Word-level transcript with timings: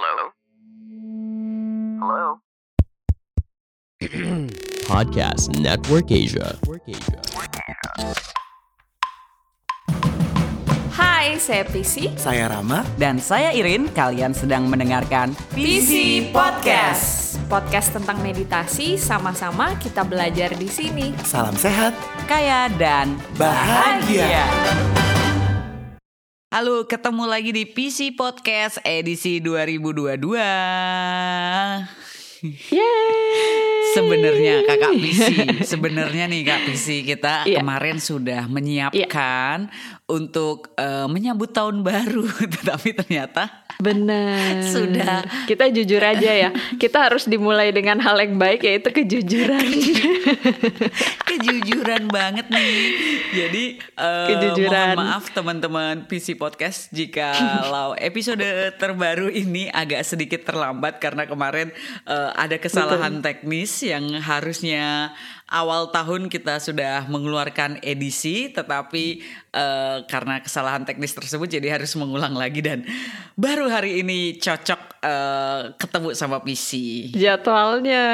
Hello? 0.00 0.32
Podcast 4.88 5.52
Network 5.60 6.08
Asia. 6.08 6.56
Hai, 10.96 11.36
saya 11.36 11.68
Prisi. 11.68 12.08
Saya 12.16 12.48
Rama. 12.48 12.80
Dan 12.96 13.20
saya 13.20 13.52
Irin, 13.52 13.92
kalian 13.92 14.32
sedang 14.32 14.72
mendengarkan 14.72 15.36
PC 15.52 16.32
Podcast. 16.32 17.36
Podcast 17.52 17.92
tentang 17.92 18.24
meditasi, 18.24 18.96
sama-sama 18.96 19.76
kita 19.76 20.00
belajar 20.00 20.56
di 20.56 20.72
sini. 20.72 21.12
Salam 21.28 21.60
sehat. 21.60 21.92
Kaya 22.24 22.72
dan 22.80 23.20
Bahagia. 23.36 24.48
Halo, 26.50 26.82
ketemu 26.82 27.30
lagi 27.30 27.54
di 27.54 27.62
PC 27.62 28.10
Podcast 28.10 28.82
edisi 28.82 29.38
2022. 29.38 30.34
Yeay. 32.42 33.94
Sebenarnya 33.94 34.54
Kakak 34.66 34.92
PC, 34.96 35.26
sebenarnya 35.62 36.26
nih 36.26 36.42
Kak 36.42 36.60
PC 36.66 37.06
kita 37.06 37.46
Iya. 37.46 37.62
kemarin 37.62 38.02
sudah 38.02 38.50
menyiapkan 38.50 39.70
untuk 40.10 40.74
eh, 40.74 41.06
menyambut 41.06 41.54
tahun 41.54 41.86
baru, 41.86 42.26
tetapi 42.58 42.98
ternyata 42.98 43.59
Benar. 43.80 44.60
Sudah. 44.68 45.24
Kita 45.48 45.72
jujur 45.72 46.04
aja 46.04 46.30
ya. 46.30 46.50
Kita 46.76 47.08
harus 47.08 47.24
dimulai 47.24 47.72
dengan 47.72 47.96
hal 48.04 48.20
yang 48.20 48.36
baik 48.36 48.60
yaitu 48.62 48.92
kejujuran. 48.92 49.64
kejujuran 51.30 52.12
banget 52.12 52.46
nih. 52.52 52.76
Jadi 53.32 53.64
eh, 53.80 54.28
Kejujuran. 54.36 54.94
mohon 54.94 55.08
maaf 55.08 55.24
teman-teman 55.32 56.04
PC 56.04 56.36
Podcast 56.36 56.92
jika 56.92 57.32
lau 57.72 57.96
episode 57.96 58.44
terbaru 58.76 59.32
ini 59.32 59.72
agak 59.72 60.04
sedikit 60.04 60.44
terlambat 60.44 61.00
karena 61.00 61.24
kemarin 61.24 61.72
eh, 62.04 62.30
ada 62.36 62.60
kesalahan 62.60 63.24
teknis 63.24 63.80
yang 63.80 64.04
harusnya 64.20 65.16
awal 65.50 65.90
tahun 65.90 66.30
kita 66.30 66.62
sudah 66.62 67.10
mengeluarkan 67.10 67.82
edisi 67.82 68.54
tetapi 68.54 69.20
eh, 69.50 69.96
karena 70.06 70.38
kesalahan 70.38 70.86
teknis 70.86 71.10
tersebut 71.10 71.50
jadi 71.50 71.74
harus 71.76 71.90
mengulang 71.98 72.38
lagi 72.38 72.62
dan 72.62 72.86
baru 73.34 73.66
hari 73.66 74.00
ini 74.00 74.38
cocok 74.38 74.80
eh, 75.02 75.62
ketemu 75.74 76.08
sama 76.14 76.38
PC. 76.40 76.70
Jadwalnya. 77.18 78.06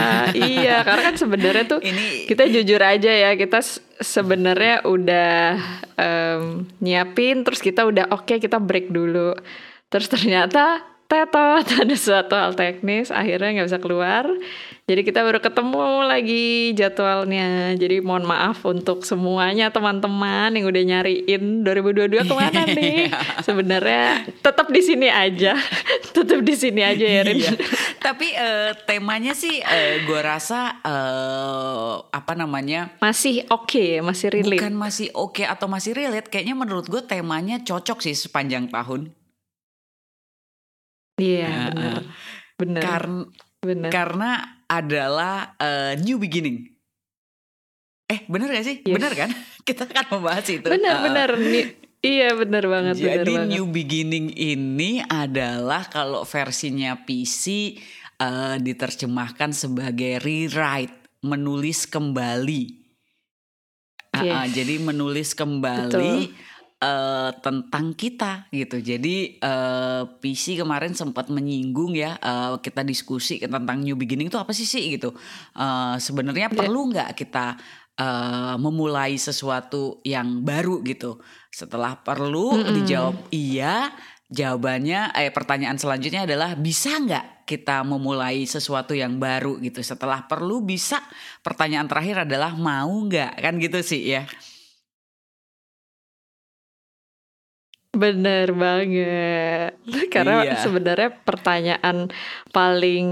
iya, 0.34 0.80
karena 0.86 1.02
kan 1.12 1.16
sebenarnya 1.20 1.64
tuh 1.68 1.80
Ini- 1.84 2.24
kita 2.26 2.48
jujur 2.48 2.80
aja 2.80 3.12
ya, 3.12 3.30
kita 3.36 3.60
sebenarnya 4.00 4.86
udah 4.88 5.60
em, 6.00 6.64
nyiapin 6.80 7.44
terus 7.44 7.60
kita 7.60 7.84
udah 7.84 8.08
oke 8.14 8.40
kita 8.40 8.56
break 8.56 8.88
dulu. 8.88 9.36
Terus 9.90 10.06
ternyata 10.08 10.80
tetot 11.10 11.66
ada 11.82 11.96
suatu 11.98 12.38
hal 12.38 12.54
teknis 12.54 13.10
akhirnya 13.10 13.60
nggak 13.60 13.68
bisa 13.74 13.80
keluar. 13.82 14.24
Jadi 14.90 15.06
kita 15.06 15.22
baru 15.22 15.38
ketemu 15.38 16.02
lagi 16.02 16.74
jadwalnya. 16.74 17.78
Jadi 17.78 18.02
mohon 18.02 18.26
maaf 18.26 18.66
untuk 18.66 19.06
semuanya 19.06 19.70
teman-teman 19.70 20.50
yang 20.50 20.66
udah 20.66 20.82
nyariin 20.82 21.62
2022 21.62 22.26
ke 22.26 22.34
mana 22.34 22.62
nih. 22.78 23.06
Sebenarnya 23.42 24.26
tetap 24.42 24.66
di 24.70 24.82
sini 24.82 25.06
aja. 25.06 25.54
tetap 26.16 26.42
di 26.42 26.54
sini 26.58 26.82
aja 26.82 27.06
ya 27.06 27.22
Rin. 27.22 27.38
Iya. 27.38 27.54
Tapi 28.02 28.34
eh, 28.34 28.70
temanya 28.82 29.30
sih 29.30 29.62
eh, 29.62 30.02
gue 30.02 30.20
rasa 30.22 30.82
eh, 30.82 31.94
apa 32.10 32.32
namanya? 32.34 32.98
Masih 32.98 33.46
oke, 33.46 34.02
masih 34.02 34.26
relate. 34.34 34.58
Bukan 34.58 34.74
masih 34.74 35.14
oke 35.14 35.46
atau 35.46 35.70
masih 35.70 35.94
relate. 35.94 36.26
Kayaknya 36.26 36.54
menurut 36.58 36.90
gue 36.90 37.02
temanya 37.06 37.62
cocok 37.62 38.02
sih 38.02 38.18
sepanjang 38.18 38.66
tahun. 38.74 39.19
Iya, 41.20 41.48
benar. 41.70 42.00
eh, 42.00 42.02
Benar. 42.56 42.82
Karena 42.82 43.20
benar. 43.60 43.90
karena 43.90 44.30
adalah 44.66 45.34
eh, 45.56 45.92
new 45.96 46.16
beginning. 46.16 46.64
Eh 48.04 48.26
bener 48.26 48.50
gak 48.50 48.66
sih? 48.66 48.76
Yes. 48.82 48.96
Bener 48.96 49.12
kan? 49.14 49.30
Kita 49.66 49.84
akan 49.84 50.18
membahas 50.18 50.46
itu. 50.46 50.66
Benar, 50.66 50.94
Eh, 50.94 51.02
benar. 51.02 51.30
Iya, 52.00 52.32
benar 52.32 52.64
banget, 52.64 52.94
benar 52.96 53.12
Jadi 53.20 53.32
banget. 53.36 53.48
new 53.50 53.66
beginning 53.68 54.32
ini 54.32 55.00
adalah 55.02 55.84
kalau 55.86 56.24
versinya 56.24 56.96
PC 56.96 57.76
eh, 58.16 58.56
diterjemahkan 58.56 59.52
sebagai 59.52 60.16
rewrite, 60.18 60.96
menulis 61.22 61.84
kembali. 61.84 62.80
Yes. 64.12 64.32
ah, 64.34 64.44
jadi 64.44 64.74
menulis 64.76 65.32
kembali 65.32 66.34
eh, 66.80 67.30
tentang 67.38 67.92
kita 67.92 68.48
gitu. 68.48 68.80
Jadi 68.80 69.36
eh, 69.36 70.02
PC 70.18 70.58
kemarin 70.58 70.96
sempat 70.96 71.28
menyinggung 71.28 71.92
ya 71.92 72.16
eh, 72.16 72.56
kita 72.58 72.80
diskusi 72.82 73.36
tentang 73.38 73.84
new 73.84 73.94
beginning 73.94 74.32
itu 74.32 74.40
apa 74.40 74.50
sih 74.50 74.64
sih 74.64 74.96
gitu. 74.96 75.12
Eh, 75.54 75.96
Sebenarnya 75.96 76.48
Iya. 76.48 76.56
perlu 76.56 76.80
nggak 76.90 77.10
kita 77.14 77.46
eh, 77.94 78.56
memulai 78.56 79.14
sesuatu 79.14 80.00
yang 80.02 80.40
baru 80.40 80.80
gitu. 80.82 81.20
Setelah 81.52 82.00
perlu 82.00 82.56
dijawab 82.72 83.28
iya, 83.28 83.92
jawabannya 84.30 85.12
eh 85.18 85.28
pertanyaan 85.28 85.76
selanjutnya 85.76 86.24
adalah 86.24 86.54
bisa 86.54 86.94
nggak 86.96 87.44
kita 87.44 87.82
memulai 87.82 88.46
sesuatu 88.46 88.94
yang 88.94 89.18
baru 89.18 89.58
gitu. 89.58 89.82
Setelah 89.82 90.24
perlu 90.24 90.62
bisa, 90.62 91.02
pertanyaan 91.42 91.90
terakhir 91.90 92.22
adalah 92.22 92.54
mau 92.54 92.88
nggak 93.04 93.42
kan 93.42 93.58
gitu 93.58 93.82
sih 93.82 94.14
ya. 94.14 94.22
Benar 97.90 98.54
banget. 98.54 99.74
Karena 100.14 100.46
Iya. 100.46 100.62
sebenarnya 100.62 101.10
pertanyaan 101.26 102.06
paling 102.54 103.08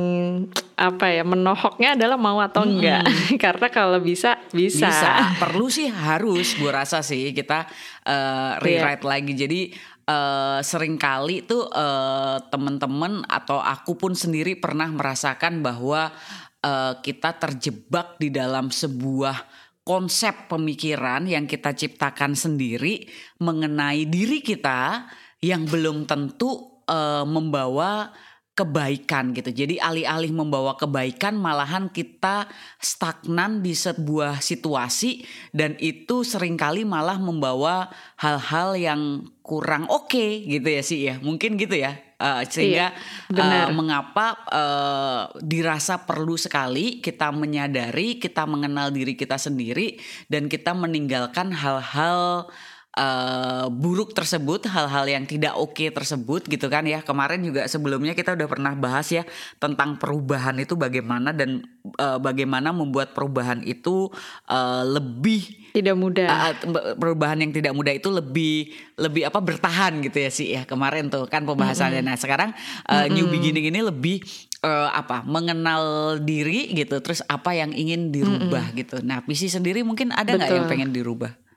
apa 0.78 1.11
ya 1.11 1.27
menohoknya 1.27 1.99
adalah 1.99 2.15
mau 2.15 2.39
atau 2.39 2.62
enggak. 2.62 3.03
Karena 3.43 3.67
kalau 3.75 3.99
bisa 3.99 4.38
bisa. 4.55 4.87
Bisa, 4.87 5.34
perlu 5.43 5.67
sih 5.67 5.91
harus 5.91 6.55
gue 6.55 6.71
rasa 6.71 7.03
sih 7.03 7.34
kita 7.34 7.67
eh, 8.06 8.53
rewrite 8.62 9.03
lagi. 9.03 9.33
Jadi 9.34 9.61
eh, 10.06 10.59
sering 10.62 10.94
kali 10.94 11.43
tuh 11.43 11.67
eh, 11.67 12.38
temen-temen 12.47 13.27
atau 13.27 13.59
aku 13.59 13.99
pun 13.99 14.15
sendiri 14.15 14.55
pernah 14.62 14.87
merasakan 14.87 15.59
bahwa 15.59 16.15
eh, 16.62 16.94
kita 17.03 17.34
terjebak 17.34 18.15
di 18.22 18.31
dalam 18.31 18.71
sebuah 18.71 19.67
konsep 19.88 20.53
pemikiran 20.53 21.25
yang 21.25 21.49
kita 21.49 21.72
ciptakan 21.72 22.37
sendiri 22.37 23.09
mengenai 23.41 24.04
diri 24.04 24.44
kita 24.44 25.09
yang 25.41 25.65
belum 25.65 26.04
tentu 26.04 26.84
eh, 26.84 27.25
membawa 27.25 28.12
kebaikan 28.58 29.30
gitu. 29.30 29.54
Jadi 29.54 29.78
alih-alih 29.78 30.34
membawa 30.34 30.74
kebaikan 30.74 31.38
malahan 31.38 31.86
kita 31.86 32.50
stagnan 32.82 33.62
di 33.62 33.78
sebuah 33.78 34.42
situasi 34.42 35.22
dan 35.54 35.78
itu 35.78 36.26
sering 36.26 36.58
kali 36.58 36.82
malah 36.82 37.22
membawa 37.22 37.86
hal-hal 38.19 38.74
yang 38.74 39.30
kurang 39.46 39.86
oke 39.86 40.42
gitu 40.50 40.66
ya 40.66 40.82
sih 40.82 41.00
ya. 41.06 41.14
Mungkin 41.22 41.54
gitu 41.54 41.78
ya. 41.78 41.94
Eh, 42.19 42.42
sehingga 42.50 42.91
Iya, 42.91 43.30
benar. 43.30 43.70
eh, 43.70 43.74
mengapa 43.78 44.26
eh, 44.50 45.22
dirasa 45.38 46.02
perlu 46.02 46.34
sekali 46.34 46.98
kita 46.98 47.30
menyadari, 47.30 48.19
kita 48.19 48.42
mengenal 48.42 48.90
diri 48.90 49.14
kita 49.14 49.38
sendiri 49.38 49.94
dan 50.26 50.50
kita 50.50 50.75
meninggalkan 50.75 51.54
hal-hal 51.54 52.50
eh, 52.97 53.66
buruk 53.69 54.16
tersebut, 54.16 54.65
hal-hal 54.71 55.04
yang 55.09 55.25
tidak 55.28 55.54
oke 55.59 55.84
tersebut 55.93 56.47
gitu 56.49 56.66
kan 56.71 56.87
ya. 56.88 57.04
Kemarin 57.04 57.44
juga 57.44 57.66
sebelumnya 57.69 58.16
kita 58.16 58.38
udah 58.38 58.49
pernah 58.49 58.72
bahas 58.78 59.09
ya 59.12 59.26
tentang 59.60 60.00
perubahan 60.00 60.56
itu 60.56 60.78
bagaimana 60.78 61.34
dan 61.34 61.65
eh, 61.99 62.19
bagaimana 62.19 62.72
membuat 62.72 63.12
perubahan 63.12 63.60
itu 63.66 64.09
eh, 64.49 64.84
lebih 64.87 65.69
Tidak 65.69 65.94
mudah. 65.94 66.26
Ah, 66.26 66.43
ah, 66.50 66.54
perubahan 66.97 67.38
yang 67.38 67.53
tidak 67.53 67.76
mudah 67.76 67.93
itu 67.93 68.09
lebih 68.09 68.72
lebih 68.99 69.28
apa 69.28 69.38
bertahan 69.38 70.00
gitu 70.03 70.19
ya 70.19 70.31
sih 70.32 70.49
ya 70.56 70.62
kemarin 70.66 71.12
tuh 71.12 71.28
kan 71.31 71.44
pembahasannya. 71.44 72.03
Nah 72.03 72.16
sekarang 72.19 72.50
uh, 72.88 73.06
new 73.06 73.31
beginning 73.31 73.70
ini 73.70 73.84
lebih 73.84 74.25
uh, 74.67 74.90
apa 74.90 75.23
mengenal 75.23 76.17
diri 76.19 76.73
gitu. 76.75 76.99
Terus 76.99 77.23
apa 77.31 77.55
yang 77.55 77.70
ingin 77.70 78.11
dirubah 78.11 78.75
gitu. 78.75 79.05
Nah 79.05 79.23
PC 79.23 79.52
sendiri 79.52 79.87
mungkin 79.87 80.11
ada 80.11 80.35
nggak 80.35 80.50
yang 80.50 80.67
pengen 80.67 80.90
dirubah? 80.90 81.48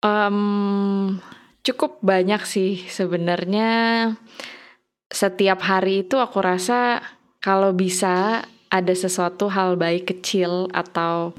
Em, 0.00 1.20
cukup 1.60 2.00
banyak 2.00 2.40
sih 2.48 2.88
sebenarnya 2.88 3.68
setiap 5.12 5.60
hari 5.60 6.08
itu 6.08 6.16
aku 6.16 6.40
rasa 6.40 7.04
kalau 7.42 7.76
bisa 7.76 8.40
ada 8.70 8.94
sesuatu 8.94 9.50
hal 9.52 9.74
baik 9.76 10.08
kecil 10.08 10.72
atau 10.72 11.36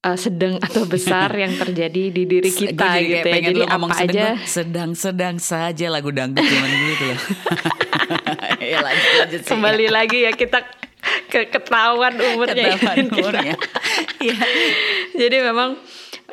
eh, 0.00 0.16
sedang 0.16 0.56
atau 0.66 0.88
besar 0.88 1.28
yang 1.36 1.52
terjadi 1.60 2.08
di 2.08 2.24
diri 2.24 2.48
kita 2.48 2.88
jadi 2.96 3.04
gitu 3.20 3.28
ya. 3.28 3.40
Jadi 3.52 3.60
apa 3.68 3.86
sedang, 3.92 4.08
aja 4.08 4.26
sedang-sedang 4.48 5.36
saja 5.36 5.86
lagu 5.92 6.08
dangdut 6.08 6.40
zaman 6.40 6.70
dulu 6.72 6.92
tuh 6.96 7.06
loh. 7.12 7.20
ya 8.72 8.78
lanjut 8.80 9.12
lanjut 9.20 9.40
sih. 9.44 9.50
kembali 9.52 9.86
lagi 9.92 10.18
ya 10.24 10.32
kita 10.32 10.64
ke 11.28 11.52
ketahuan 11.52 12.16
umurnya. 12.16 12.80
Ketahuan 12.80 12.96
Kita- 12.96 13.16
umurnya. 13.18 13.54
Iya. 14.20 14.36
Jadi 15.16 15.36
memang 15.40 15.80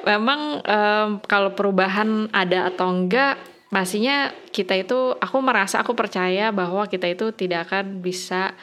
memang 0.05 0.61
em, 0.61 1.09
kalau 1.25 1.53
perubahan 1.55 2.29
ada 2.35 2.69
atau 2.69 2.91
enggak 2.91 3.39
pastinya 3.67 4.31
kita 4.51 4.79
itu 4.79 5.15
aku 5.19 5.37
merasa 5.43 5.83
aku 5.83 5.91
percaya 5.91 6.55
bahwa 6.55 6.87
kita 6.87 7.07
itu 7.11 7.35
tidak 7.35 7.67
akan 7.71 7.99
bisa 7.99 8.55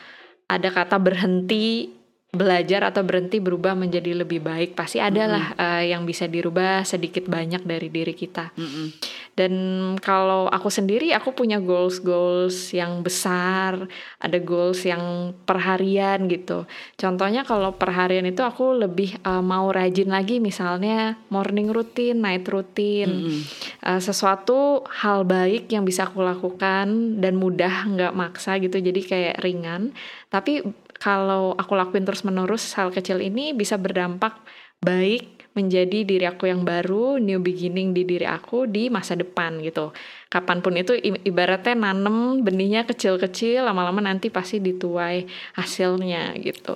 ada 0.49 0.69
kata 0.73 0.97
berhenti 1.01 1.93
belajar 2.35 2.87
atau 2.91 3.07
berhenti 3.07 3.39
berubah 3.39 3.79
menjadi 3.79 4.27
lebih 4.27 4.43
baik. 4.43 4.75
Pasti 4.75 4.99
adalah 4.99 5.55
uh, 5.55 5.83
yang 5.83 6.03
bisa 6.05 6.27
dirubah 6.27 6.83
sedikit 6.83 7.31
banyak 7.31 7.63
dari 7.63 7.89
diri 7.89 8.15
kita. 8.15 8.51
Mm-mm. 8.55 8.87
dan 9.35 9.53
kalau 9.99 10.47
aku 10.47 10.71
sendiri 10.71 11.11
aku 11.11 11.35
punya 11.35 11.59
goals 11.59 11.99
goals 11.99 12.71
yang 12.71 13.03
besar 13.03 13.91
ada 14.23 14.39
goals 14.39 14.87
yang 14.87 15.35
perharian 15.43 16.31
gitu. 16.31 16.71
Contohnya 16.95 17.43
kalau 17.43 17.75
perharian 17.75 18.23
itu 18.31 18.47
aku 18.47 18.79
lebih 18.79 19.19
uh, 19.27 19.43
mau 19.43 19.67
rajin 19.75 20.07
lagi 20.07 20.39
misalnya 20.39 21.19
morning 21.35 21.75
routine 21.75 22.23
night 22.23 22.47
routine. 22.47 23.11
Mm-mm. 23.11 23.41
Uh, 23.83 23.99
sesuatu 23.99 24.87
hal 25.03 25.27
baik 25.27 25.67
yang 25.67 25.83
bisa 25.83 26.07
aku 26.07 26.23
lakukan 26.23 27.19
dan 27.19 27.35
mudah 27.35 27.91
nggak 27.91 28.15
maksa 28.15 28.55
gitu 28.63 28.79
jadi 28.79 29.01
kayak 29.03 29.37
ringan. 29.43 29.91
Tapi 30.31 30.63
kalau 31.05 31.53
aku 31.61 31.77
lakuin 31.77 32.09
terus 32.09 32.25
menerus 32.25 32.73
hal 32.81 32.89
kecil 32.89 33.21
ini 33.21 33.53
bisa 33.53 33.77
berdampak 33.77 34.41
baik 34.81 35.45
menjadi 35.53 36.03
diri 36.03 36.25
aku 36.25 36.49
yang 36.49 36.65
baru 36.65 37.21
new 37.21 37.39
beginning 37.45 37.93
di 37.93 38.09
diri 38.09 38.25
aku 38.25 38.65
di 38.67 38.89
masa 38.89 39.15
depan 39.15 39.61
gitu. 39.61 39.93
Kapan 40.33 40.65
pun 40.65 40.75
itu 40.75 40.97
ibaratnya 40.99 41.77
nanem 41.77 42.41
benihnya 42.43 42.89
kecil-kecil 42.89 43.69
lama-lama 43.69 44.01
nanti 44.03 44.33
pasti 44.33 44.59
dituai 44.59 45.29
hasilnya 45.55 46.35
gitu. 46.41 46.75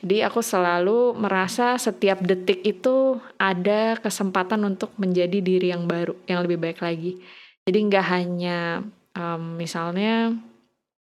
Jadi 0.00 0.22
aku 0.22 0.40
selalu 0.40 1.18
merasa 1.18 1.76
setiap 1.76 2.22
detik 2.22 2.64
itu 2.64 3.18
ada 3.36 3.98
kesempatan 4.00 4.62
untuk 4.64 4.94
menjadi 4.96 5.42
diri 5.42 5.74
yang 5.74 5.84
baru 5.84 6.14
yang 6.30 6.46
lebih 6.46 6.62
baik 6.62 6.80
lagi. 6.80 7.20
Jadi 7.66 7.78
nggak 7.90 8.06
hanya 8.08 8.86
em, 9.12 9.42
misalnya 9.60 10.32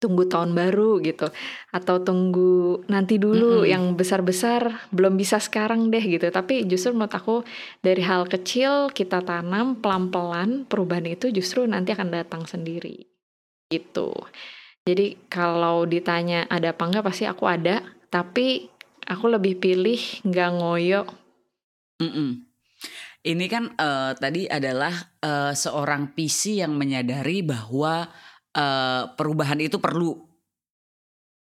tunggu 0.04 0.28
tahun 0.28 0.52
baru 0.52 1.00
gitu. 1.00 1.32
Atau 1.72 2.04
tunggu 2.04 2.84
nanti 2.92 3.16
dulu 3.16 3.64
Mm-mm. 3.64 3.72
yang 3.72 3.84
besar-besar 3.96 4.92
belum 4.92 5.16
bisa 5.16 5.40
sekarang 5.40 5.88
deh 5.88 6.04
gitu. 6.04 6.28
Tapi 6.28 6.68
justru 6.68 6.92
menurut 6.92 7.16
aku 7.16 7.40
dari 7.80 8.04
hal 8.04 8.28
kecil 8.28 8.92
kita 8.92 9.24
tanam 9.24 9.80
pelan-pelan 9.80 10.68
perubahan 10.68 11.08
itu 11.08 11.32
justru 11.32 11.64
nanti 11.64 11.96
akan 11.96 12.12
datang 12.12 12.44
sendiri. 12.44 13.08
Gitu. 13.72 14.12
Jadi 14.84 15.16
kalau 15.32 15.88
ditanya 15.88 16.44
ada 16.52 16.76
apa 16.76 16.84
enggak 16.84 17.08
pasti 17.08 17.24
aku 17.24 17.48
ada. 17.48 17.80
Tapi 18.12 18.68
aku 19.08 19.26
lebih 19.32 19.56
pilih 19.58 20.00
nggak 20.24 20.50
ngoyo 20.60 21.02
Mm-mm. 22.02 22.42
Ini 23.24 23.46
kan 23.48 23.72
eh, 23.72 24.12
tadi 24.20 24.44
adalah 24.44 24.92
eh, 25.24 25.54
seorang 25.56 26.12
PC 26.12 26.60
yang 26.60 26.76
menyadari 26.76 27.40
bahwa 27.40 28.04
eh, 28.54 29.02
perubahan 29.12 29.58
itu 29.58 29.76
perlu 29.76 30.14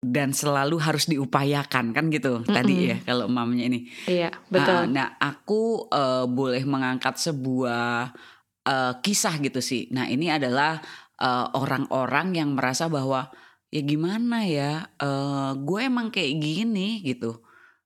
dan 0.02 0.34
selalu 0.34 0.82
harus 0.82 1.06
diupayakan 1.06 1.94
kan 1.94 2.10
gitu 2.10 2.42
tadi 2.42 2.74
Mm-mm. 2.74 2.90
ya 2.90 2.96
kalau 3.06 3.30
mamanya 3.30 3.70
ini. 3.70 3.86
iya 4.10 4.34
betul 4.50 4.90
nah 4.90 5.14
aku 5.16 5.86
eh, 5.88 6.26
boleh 6.26 6.66
mengangkat 6.66 7.14
sebuah 7.20 8.10
eh, 8.66 8.94
kisah 8.98 9.38
gitu 9.38 9.62
sih. 9.62 9.86
Nah 9.94 10.10
ini 10.10 10.26
adalah 10.28 10.82
orang-orang 11.54 12.34
yang 12.34 12.50
merasa 12.58 12.90
bahwa 12.90 13.30
ya 13.70 13.78
gimana 13.80 14.42
ya, 14.42 14.90
eh, 14.98 15.50
gue 15.54 15.80
emang 15.86 16.10
kayak 16.10 16.34
gini 16.34 16.98
gitu. 17.06 17.38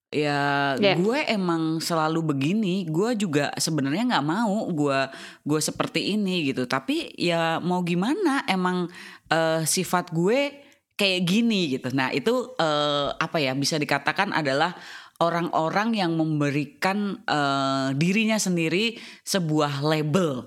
Ya 0.09 0.73
Ya. 0.81 0.97
gue 0.97 1.19
emang 1.29 1.83
selalu 1.85 2.33
begini. 2.33 2.89
Gue 2.89 3.13
juga 3.13 3.53
sebenarnya 3.61 4.17
nggak 4.17 4.25
mau 4.25 4.65
gue 4.73 5.01
gue 5.45 5.61
seperti 5.61 6.17
ini 6.17 6.49
gitu. 6.49 6.65
Tapi 6.65 7.13
ya 7.21 7.61
mau 7.61 7.85
gimana? 7.85 8.41
Emang 8.49 8.89
eh, 9.31 9.63
sifat 9.67 10.13
gue 10.15 10.63
kayak 10.97 11.21
gini 11.29 11.77
gitu. 11.77 11.93
Nah 11.93 12.11
itu 12.13 12.57
eh, 12.57 13.09
apa 13.13 13.37
ya 13.37 13.53
bisa 13.53 13.77
dikatakan 13.77 14.33
adalah 14.33 14.73
orang-orang 15.21 15.97
yang 15.97 16.13
memberikan 16.17 17.21
eh, 17.25 17.89
dirinya 17.97 18.37
sendiri 18.37 18.97
sebuah 19.25 19.81
label, 19.81 20.45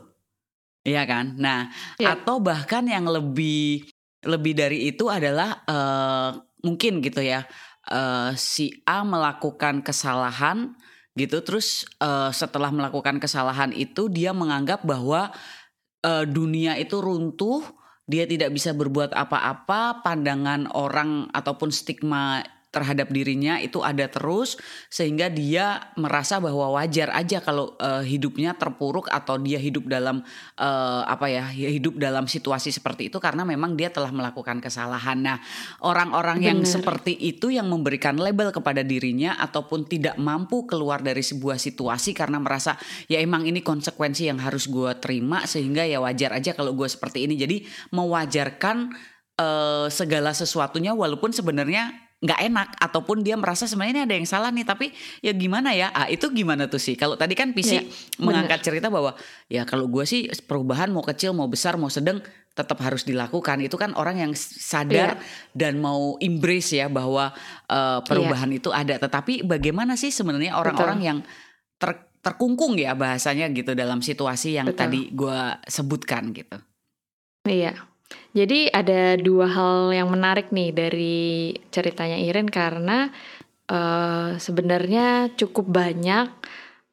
ya 0.85 1.03
kan? 1.09 1.37
Nah, 1.37 1.73
Ya. 1.97 2.13
atau 2.17 2.37
bahkan 2.41 2.85
yang 2.85 3.09
lebih 3.09 3.89
lebih 4.25 4.53
dari 4.53 4.89
itu 4.91 5.09
adalah 5.09 5.63
eh, 5.65 6.31
mungkin 6.61 7.01
gitu 7.01 7.21
ya, 7.23 7.45
eh, 7.89 8.31
si 8.37 8.69
A 8.85 9.01
melakukan 9.01 9.81
kesalahan 9.81 10.75
gitu, 11.17 11.41
terus 11.41 11.89
eh, 12.01 12.29
setelah 12.29 12.69
melakukan 12.69 13.17
kesalahan 13.17 13.73
itu 13.73 14.05
dia 14.09 14.33
menganggap 14.37 14.85
bahwa 14.85 15.33
eh, 16.05 16.25
dunia 16.29 16.77
itu 16.77 16.99
runtuh, 17.01 17.65
dia 18.09 18.25
tidak 18.25 18.49
bisa 18.49 18.73
berbuat 18.73 19.13
apa-apa, 19.13 20.01
pandangan 20.01 20.65
orang 20.73 21.29
ataupun 21.29 21.69
stigma 21.69 22.41
terhadap 22.69 23.09
dirinya 23.09 23.57
itu 23.57 23.81
ada 23.81 24.05
terus 24.05 24.53
sehingga 24.93 25.25
dia 25.33 25.89
merasa 25.97 26.37
bahwa 26.37 26.77
wajar 26.77 27.09
aja 27.17 27.41
kalau 27.41 27.73
eh, 27.81 28.05
hidupnya 28.05 28.53
terpuruk 28.53 29.09
atau 29.09 29.41
dia 29.41 29.57
hidup 29.57 29.89
dalam 29.89 30.21
eh, 30.53 31.01
apa 31.05 31.25
ya 31.33 31.49
hidup 31.49 31.97
dalam 31.97 32.29
situasi 32.29 32.69
seperti 32.69 33.09
itu 33.09 33.17
karena 33.17 33.41
memang 33.41 33.73
dia 33.73 33.89
telah 33.89 34.13
melakukan 34.13 34.61
kesalahan. 34.61 35.17
Nah, 35.17 35.37
orang-orang 35.81 36.45
yang 36.45 36.59
seperti 36.61 37.17
itu 37.17 37.49
yang 37.49 37.65
memberikan 37.65 38.21
label 38.21 38.53
kepada 38.53 38.85
dirinya 38.85 39.41
ataupun 39.41 39.89
tidak 39.89 40.15
mampu 40.21 40.69
keluar 40.69 41.01
dari 41.01 41.25
sebuah 41.25 41.57
situasi 41.57 42.13
karena 42.13 42.37
merasa 42.37 42.77
ya 43.09 43.17
emang 43.17 43.49
ini 43.49 43.65
konsekuensi 43.65 44.29
yang 44.29 44.37
harus 44.37 44.69
gue 44.69 44.93
terima 45.01 45.49
sehingga 45.49 45.89
ya 45.89 45.97
wajar 45.97 46.37
aja 46.37 46.53
kalau 46.53 46.77
gue 46.77 46.85
seperti 46.85 47.25
ini. 47.25 47.33
Jadi 47.33 47.65
mewajarkan 47.89 48.93
eh, 49.41 49.87
segala 49.89 50.37
sesuatunya 50.37 50.93
walaupun 50.93 51.33
sebenarnya 51.33 52.08
nggak 52.19 52.39
enak 52.51 52.69
ataupun 52.83 53.23
dia 53.23 53.39
merasa 53.39 53.63
sebenarnya 53.63 53.93
ini 53.95 54.03
ada 54.03 54.15
yang 54.19 54.27
salah 54.27 54.51
nih 54.51 54.67
tapi 54.67 54.91
ya 55.23 55.31
gimana 55.31 55.71
ya? 55.71 55.87
Ah 55.95 56.11
itu 56.11 56.27
gimana 56.35 56.67
tuh 56.67 56.79
sih? 56.79 56.99
Kalau 56.99 57.15
tadi 57.15 57.31
kan 57.31 57.55
PC 57.55 57.71
Ya, 57.71 57.81
mengangkat 58.19 58.59
cerita 58.59 58.91
bahwa 58.91 59.15
ya 59.47 59.63
kalau 59.63 59.87
gue 59.87 60.03
sih 60.03 60.27
perubahan 60.43 60.91
mau 60.91 60.99
kecil 60.99 61.31
mau 61.31 61.47
besar 61.47 61.79
mau 61.79 61.87
sedang 61.87 62.19
tetap 62.51 62.75
harus 62.83 63.07
dilakukan. 63.07 63.63
Itu 63.63 63.79
kan 63.79 63.95
orang 63.95 64.19
yang 64.19 64.31
sadar 64.35 65.15
dan 65.55 65.79
mau 65.79 66.19
embrace 66.19 66.75
ya 66.75 66.91
bahwa 66.91 67.31
eh, 67.71 67.99
perubahan 68.03 68.51
itu 68.51 68.67
ada. 68.75 68.99
Tetapi 68.99 69.47
bagaimana 69.47 69.95
sih 69.95 70.11
sebenarnya 70.11 70.59
orang-orang 70.59 70.99
yang 70.99 71.17
ter- 71.79 72.11
terkungkung 72.19 72.75
ya 72.75 72.99
bahasanya 72.99 73.47
gitu 73.55 73.71
dalam 73.79 74.03
situasi 74.03 74.59
yang 74.59 74.67
Betul. 74.67 74.79
tadi 74.83 75.01
gue 75.15 75.39
sebutkan 75.71 76.35
gitu? 76.35 76.59
Iya. 77.47 77.88
Jadi 78.29 78.69
ada 78.69 79.17
dua 79.17 79.49
hal 79.49 79.89
yang 79.89 80.09
menarik 80.09 80.53
nih 80.53 80.69
dari 80.69 81.19
ceritanya 81.69 82.17
Irin 82.17 82.45
karena 82.45 83.09
eh, 83.65 84.37
sebenarnya 84.37 85.33
cukup 85.33 85.65
banyak 85.65 86.29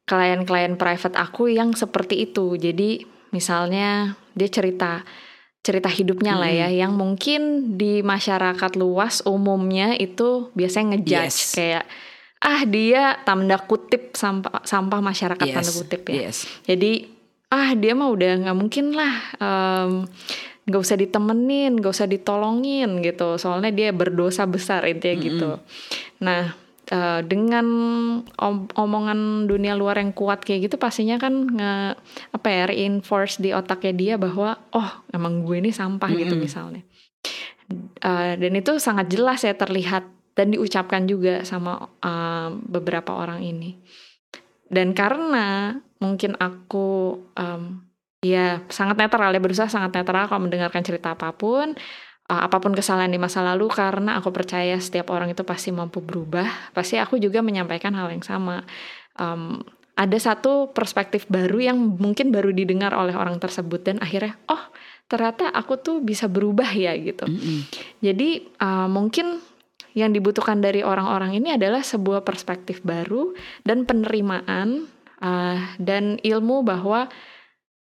klien-klien 0.03 0.79
private 0.79 1.13
aku 1.13 1.51
yang 1.51 1.75
seperti 1.75 2.25
itu. 2.25 2.55
Jadi 2.55 3.03
misalnya 3.29 4.15
dia 4.33 4.49
cerita 4.49 5.03
cerita 5.61 5.91
hidupnya 5.91 6.39
lah 6.39 6.47
ya 6.47 6.71
yang 6.71 6.95
mungkin 6.95 7.75
di 7.75 7.99
masyarakat 7.99 8.79
luas 8.79 9.19
umumnya 9.27 9.99
itu 9.99 10.47
biasanya 10.55 10.95
ngejudge 10.95 11.27
Yes. 11.43 11.51
kayak 11.51 11.83
ah 12.39 12.63
dia 12.63 13.19
tanda 13.27 13.59
kutip 13.59 14.15
sampah 14.15 14.63
sampah 14.63 15.03
masyarakat 15.03 15.43
tanda 15.43 15.67
Yes, 15.67 15.75
kutip 15.75 16.01
ya. 16.07 16.15
yes. 16.31 16.37
Jadi 16.63 17.11
ah 17.51 17.75
dia 17.75 17.91
mah 17.99 18.07
udah 18.07 18.47
nggak 18.47 18.55
mungkin 18.55 18.95
lah 18.95 19.13
em, 19.43 20.07
nggak 20.67 20.81
usah 20.83 20.99
ditemenin, 20.99 21.79
nggak 21.79 21.93
usah 21.95 22.07
ditolongin 22.11 22.99
gitu. 22.99 23.39
Soalnya 23.39 23.71
dia 23.71 23.89
berdosa 23.95 24.43
besar 24.43 24.83
intinya 24.83 25.15
gitu. 25.23 25.49
Nah 26.19 26.51
eh, 26.91 27.21
dengan 27.23 27.67
om- 28.35 28.71
omongan 28.75 29.47
dunia 29.47 29.79
luar 29.79 30.03
yang 30.03 30.11
kuat 30.11 30.43
kayak 30.43 30.67
gitu 30.67 30.75
pastinya 30.75 31.15
kan 31.15 31.33
nge 31.47 31.73
apa 32.35 32.47
ya 32.51 32.63
reinforce 32.67 33.39
di 33.39 33.55
otaknya 33.55 33.93
dia 33.95 34.15
bahwa 34.19 34.59
oh 34.75 34.89
emang 35.15 35.47
gue 35.47 35.63
ini 35.63 35.71
sampah 35.71 36.11
gitu 36.11 36.35
Mm-mm. 36.35 36.43
misalnya. 36.43 36.83
Eh, 38.03 38.33
dan 38.35 38.53
itu 38.55 38.75
sangat 38.79 39.07
jelas 39.11 39.43
ya 39.43 39.55
terlihat 39.55 40.03
dan 40.35 40.53
diucapkan 40.53 41.07
juga 41.07 41.47
sama 41.47 41.87
eh, 42.03 42.49
beberapa 42.67 43.15
orang 43.15 43.39
ini. 43.43 43.79
Dan 44.67 44.91
karena 44.91 45.79
mungkin 46.03 46.35
aku 46.35 47.15
em, 47.39 47.86
ya 48.21 48.65
sangat 48.67 48.97
netral 48.97 49.29
ya 49.29 49.41
berusaha 49.41 49.69
sangat 49.69 49.93
netral 49.93 50.25
kalau 50.25 50.45
mendengarkan 50.49 50.81
cerita 50.81 51.13
apa 51.13 51.33
pun, 51.33 51.77
eh, 52.29 52.41
apa 52.41 52.57
pun 52.57 52.73
kesalahan 52.73 53.11
di 53.11 53.21
masa 53.21 53.45
lalu 53.45 53.69
karena 53.69 54.17
aku 54.17 54.33
percaya 54.33 54.77
setiap 54.81 55.13
orang 55.13 55.31
itu 55.33 55.45
pasti 55.45 55.69
mampu 55.69 56.01
berubah. 56.01 56.73
Pasti 56.73 56.97
aku 56.97 57.21
juga 57.21 57.45
menyampaikan 57.45 57.93
hal 57.93 58.09
yang 58.09 58.25
sama. 58.25 58.65
Em, 59.17 59.61
ada 59.97 60.17
satu 60.21 60.69
perspektif 60.77 61.25
baru 61.25 61.73
yang 61.73 61.77
mungkin 61.97 62.29
baru 62.29 62.53
didengar 62.53 62.93
oleh 62.93 63.17
orang 63.17 63.41
tersebut 63.41 63.81
dan 63.81 63.97
akhirnya 63.97 64.37
oh 64.45 64.61
ternyata 65.09 65.49
aku 65.49 65.81
tuh 65.81 65.97
bisa 66.05 66.29
berubah 66.29 66.69
ya 66.69 66.93
gitu. 67.01 67.25
Mm-mm. 67.25 67.65
Jadi 68.05 68.45
uh, 68.61 68.85
mungkin 68.85 69.41
yang 69.97 70.13
dibutuhkan 70.13 70.61
dari 70.61 70.85
orang-orang 70.85 71.33
ini 71.33 71.57
adalah 71.57 71.81
sebuah 71.81 72.21
perspektif 72.21 72.85
baru 72.85 73.33
dan 73.65 73.89
penerimaan 73.89 74.85
uh, 75.17 75.57
dan 75.81 76.21
ilmu 76.21 76.61
bahwa 76.61 77.09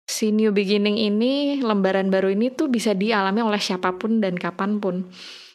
si 0.03 0.35
new 0.35 0.51
beginning 0.51 0.99
ini 0.99 1.63
lembaran 1.63 2.11
baru 2.11 2.31
ini 2.31 2.51
tuh 2.51 2.67
bisa 2.67 2.91
dialami 2.93 3.41
oleh 3.41 3.59
siapa 3.59 3.95
pun 3.95 4.19
dan 4.19 4.35
kapan 4.35 4.77
pun. 4.83 5.07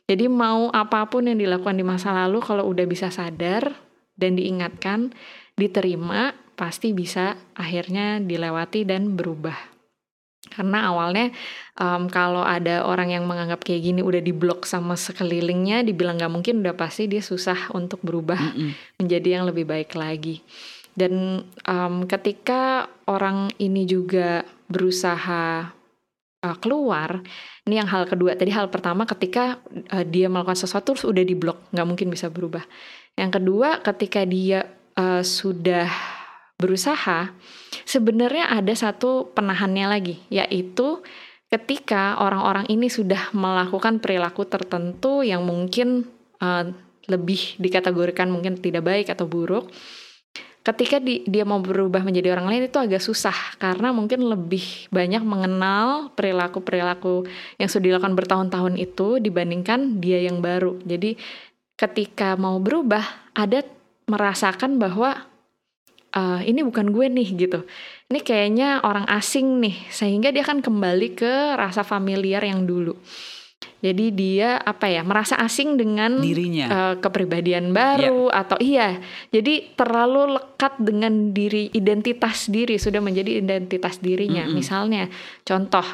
Jadi 0.09 0.25
mau 0.25 0.73
apa 0.73 1.05
pun 1.13 1.29
yang 1.29 1.37
dilakukan 1.37 1.77
di 1.77 1.85
masa 1.85 2.17
lalu 2.17 2.41
kalau 2.41 2.65
udah 2.65 2.89
bisa 2.89 3.13
sadar 3.13 3.77
dan 4.17 4.41
diingatkan, 4.41 5.13
diterima, 5.53 6.33
pasti 6.57 6.97
bisa 6.97 7.37
akhirnya 7.53 8.17
dilewati 8.19 8.89
dan 8.89 9.15
berubah. 9.15 9.79
Karena 10.49 10.89
awalnya 10.89 11.29
um, 11.77 12.09
kalau 12.09 12.41
ada 12.41 12.89
orang 12.89 13.13
yang 13.13 13.29
menganggap 13.29 13.63
kayak 13.63 13.85
gini 13.85 14.01
udah 14.01 14.25
diblok 14.25 14.65
sama 14.65 14.97
sekelilingnya, 14.97 15.85
dibilang 15.85 16.17
nggak 16.17 16.33
mungkin, 16.33 16.65
udah 16.65 16.73
pasti 16.73 17.05
dia 17.05 17.21
susah 17.21 17.77
untuk 17.77 18.01
berubah 18.01 18.41
Mm-mm. 18.41 18.73
menjadi 18.97 19.29
yang 19.39 19.45
lebih 19.45 19.69
baik 19.69 19.93
lagi. 19.93 20.41
Dan 20.99 21.47
um, 21.63 22.11
ketika 22.11 22.91
orang 23.07 23.55
ini 23.63 23.87
juga 23.87 24.43
berusaha 24.67 25.71
uh, 26.43 26.57
keluar, 26.59 27.23
ini 27.71 27.79
yang 27.79 27.87
hal 27.87 28.11
kedua. 28.11 28.35
Tadi 28.35 28.51
hal 28.51 28.67
pertama 28.67 29.07
ketika 29.07 29.63
uh, 29.95 30.03
dia 30.03 30.27
melakukan 30.27 30.59
sesuatu 30.59 30.99
terus 30.99 31.07
udah 31.07 31.23
diblok, 31.23 31.71
nggak 31.71 31.87
mungkin 31.87 32.11
bisa 32.11 32.27
berubah. 32.27 32.67
Yang 33.15 33.39
kedua 33.39 33.79
ketika 33.87 34.27
dia 34.27 34.67
uh, 34.99 35.23
sudah 35.23 35.87
berusaha, 36.59 37.31
sebenarnya 37.87 38.51
ada 38.51 38.75
satu 38.75 39.31
penahannya 39.31 39.87
lagi, 39.87 40.19
yaitu 40.35 40.99
ketika 41.49 42.19
orang-orang 42.19 42.67
ini 42.67 42.91
sudah 42.91 43.31
melakukan 43.31 44.03
perilaku 44.03 44.43
tertentu 44.51 45.23
yang 45.23 45.47
mungkin 45.47 46.11
uh, 46.43 46.67
lebih 47.09 47.57
dikategorikan 47.57 48.29
mungkin 48.29 48.61
tidak 48.61 48.85
baik 48.85 49.07
atau 49.09 49.25
buruk. 49.25 49.71
Ketika 50.69 51.01
di, 51.01 51.25
dia 51.25 51.49
mau 51.49 51.65
berubah 51.65 52.05
menjadi 52.05 52.37
orang 52.37 52.53
lain 52.53 52.69
itu 52.69 52.77
agak 52.77 53.01
susah 53.01 53.57
karena 53.57 53.89
mungkin 53.89 54.21
lebih 54.29 54.93
banyak 54.93 55.25
mengenal 55.25 56.13
perilaku-perilaku 56.13 57.25
yang 57.57 57.73
sudah 57.73 57.97
dilakukan 57.97 58.13
bertahun-tahun 58.13 58.77
itu 58.77 59.17
dibandingkan 59.17 59.97
dia 59.97 60.21
yang 60.21 60.45
baru. 60.45 60.77
Jadi 60.85 61.17
ketika 61.73 62.37
mau 62.37 62.61
berubah 62.61 63.01
ada 63.33 63.65
merasakan 64.13 64.77
bahwa 64.77 65.25
uh, 66.13 66.41
ini 66.45 66.61
bukan 66.61 66.93
gue 66.93 67.07
nih 67.17 67.29
gitu. 67.49 67.65
Ini 68.13 68.21
kayaknya 68.21 68.85
orang 68.85 69.09
asing 69.09 69.65
nih, 69.65 69.89
sehingga 69.89 70.29
dia 70.33 70.45
akan 70.45 70.61
kembali 70.61 71.17
ke 71.17 71.33
rasa 71.57 71.81
familiar 71.81 72.45
yang 72.45 72.69
dulu. 72.69 72.93
Jadi 73.79 74.11
dia 74.11 74.59
apa 74.59 74.91
ya 74.91 75.07
merasa 75.07 75.39
asing 75.39 75.79
dengan 75.79 76.19
Dirinya. 76.19 76.67
uh, 76.67 76.95
kepribadian 76.99 77.71
baru 77.71 78.27
atau 78.27 78.59
iya. 78.59 78.99
Jadi 79.31 79.79
terlalu 79.79 80.35
lekat 80.35 80.83
dengan 80.83 81.31
diri 81.31 81.71
identitas 81.71 82.51
diri 82.51 82.75
sudah 82.75 82.99
menjadi 82.99 83.39
identitas 83.39 84.03
dirinya. 84.03 84.51
Mm-mm. 84.51 84.59
Misalnya 84.59 85.07
contoh 85.47 85.87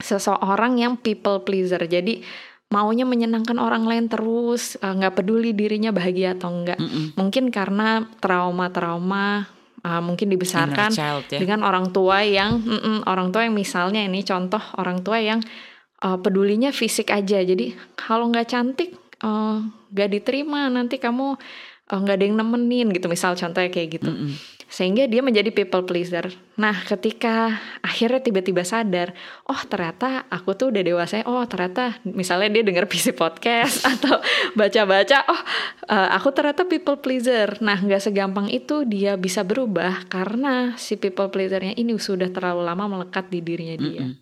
seseorang 0.00 0.80
yang 0.80 0.96
people 0.96 1.44
pleaser. 1.44 1.84
Jadi 1.84 2.24
maunya 2.72 3.04
menyenangkan 3.04 3.60
orang 3.60 3.84
lain 3.84 4.08
terus 4.08 4.80
uh, 4.80 4.96
nggak 4.96 5.20
peduli 5.20 5.52
dirinya 5.52 5.92
bahagia 5.92 6.32
atau 6.32 6.48
enggak. 6.48 6.80
Mm-mm. 6.80 7.12
Mungkin 7.20 7.52
karena 7.52 8.08
trauma-trauma 8.24 9.52
uh, 9.84 10.00
mungkin 10.00 10.32
dibesarkan 10.32 10.90
child 10.96 11.28
ya. 11.28 11.44
dengan 11.44 11.60
orang 11.66 11.92
tua 11.92 12.24
yang 12.24 12.56
mm-mm, 12.56 13.04
orang 13.04 13.28
tua 13.28 13.44
yang 13.44 13.54
misalnya 13.54 14.00
ini 14.00 14.24
contoh 14.24 14.64
orang 14.80 15.04
tua 15.04 15.20
yang 15.20 15.44
uh, 16.02 16.18
pedulinya 16.18 16.74
fisik 16.74 17.14
aja. 17.14 17.40
Jadi 17.40 17.72
kalau 17.94 18.28
nggak 18.28 18.48
cantik 18.50 18.90
uh, 19.22 19.62
nggak 19.94 20.10
diterima. 20.18 20.66
Nanti 20.68 20.98
kamu 20.98 21.38
uh, 21.88 21.98
nggak 22.02 22.16
ada 22.18 22.24
yang 22.26 22.36
nemenin 22.36 22.90
gitu. 22.90 23.06
Misal 23.06 23.38
contohnya 23.38 23.70
kayak 23.70 24.02
gitu. 24.02 24.10
Mm-mm. 24.10 24.34
sehingga 24.72 25.04
dia 25.04 25.20
menjadi 25.20 25.52
people 25.52 25.84
pleaser. 25.84 26.32
Nah 26.56 26.72
ketika 26.88 27.60
akhirnya 27.84 28.24
tiba-tiba 28.24 28.64
sadar 28.64 29.12
oh 29.44 29.60
ternyata 29.68 30.24
aku 30.32 30.56
tuh 30.56 30.72
udah 30.72 30.80
dewasa. 30.80 31.20
Oh 31.28 31.44
ternyata 31.44 32.00
misalnya 32.08 32.48
dia 32.56 32.64
denger 32.64 32.88
PC 32.88 33.12
podcast 33.12 33.84
atau 33.92 34.16
baca-baca 34.56 35.28
oh 35.28 35.42
uh, 35.92 36.08
aku 36.16 36.32
ternyata 36.32 36.64
people 36.64 36.96
pleaser. 37.04 37.60
Nah 37.60 37.76
nggak 37.84 38.00
segampang 38.00 38.48
itu 38.48 38.88
dia 38.88 39.20
bisa 39.20 39.44
berubah 39.44 40.08
karena 40.08 40.72
si 40.80 40.96
people 40.96 41.28
pleasernya 41.28 41.76
ini 41.76 41.92
sudah 42.00 42.32
terlalu 42.32 42.64
lama 42.64 42.96
melekat 42.96 43.28
di 43.28 43.44
dirinya 43.44 43.76
dia. 43.76 44.08
Mm-mm. 44.08 44.16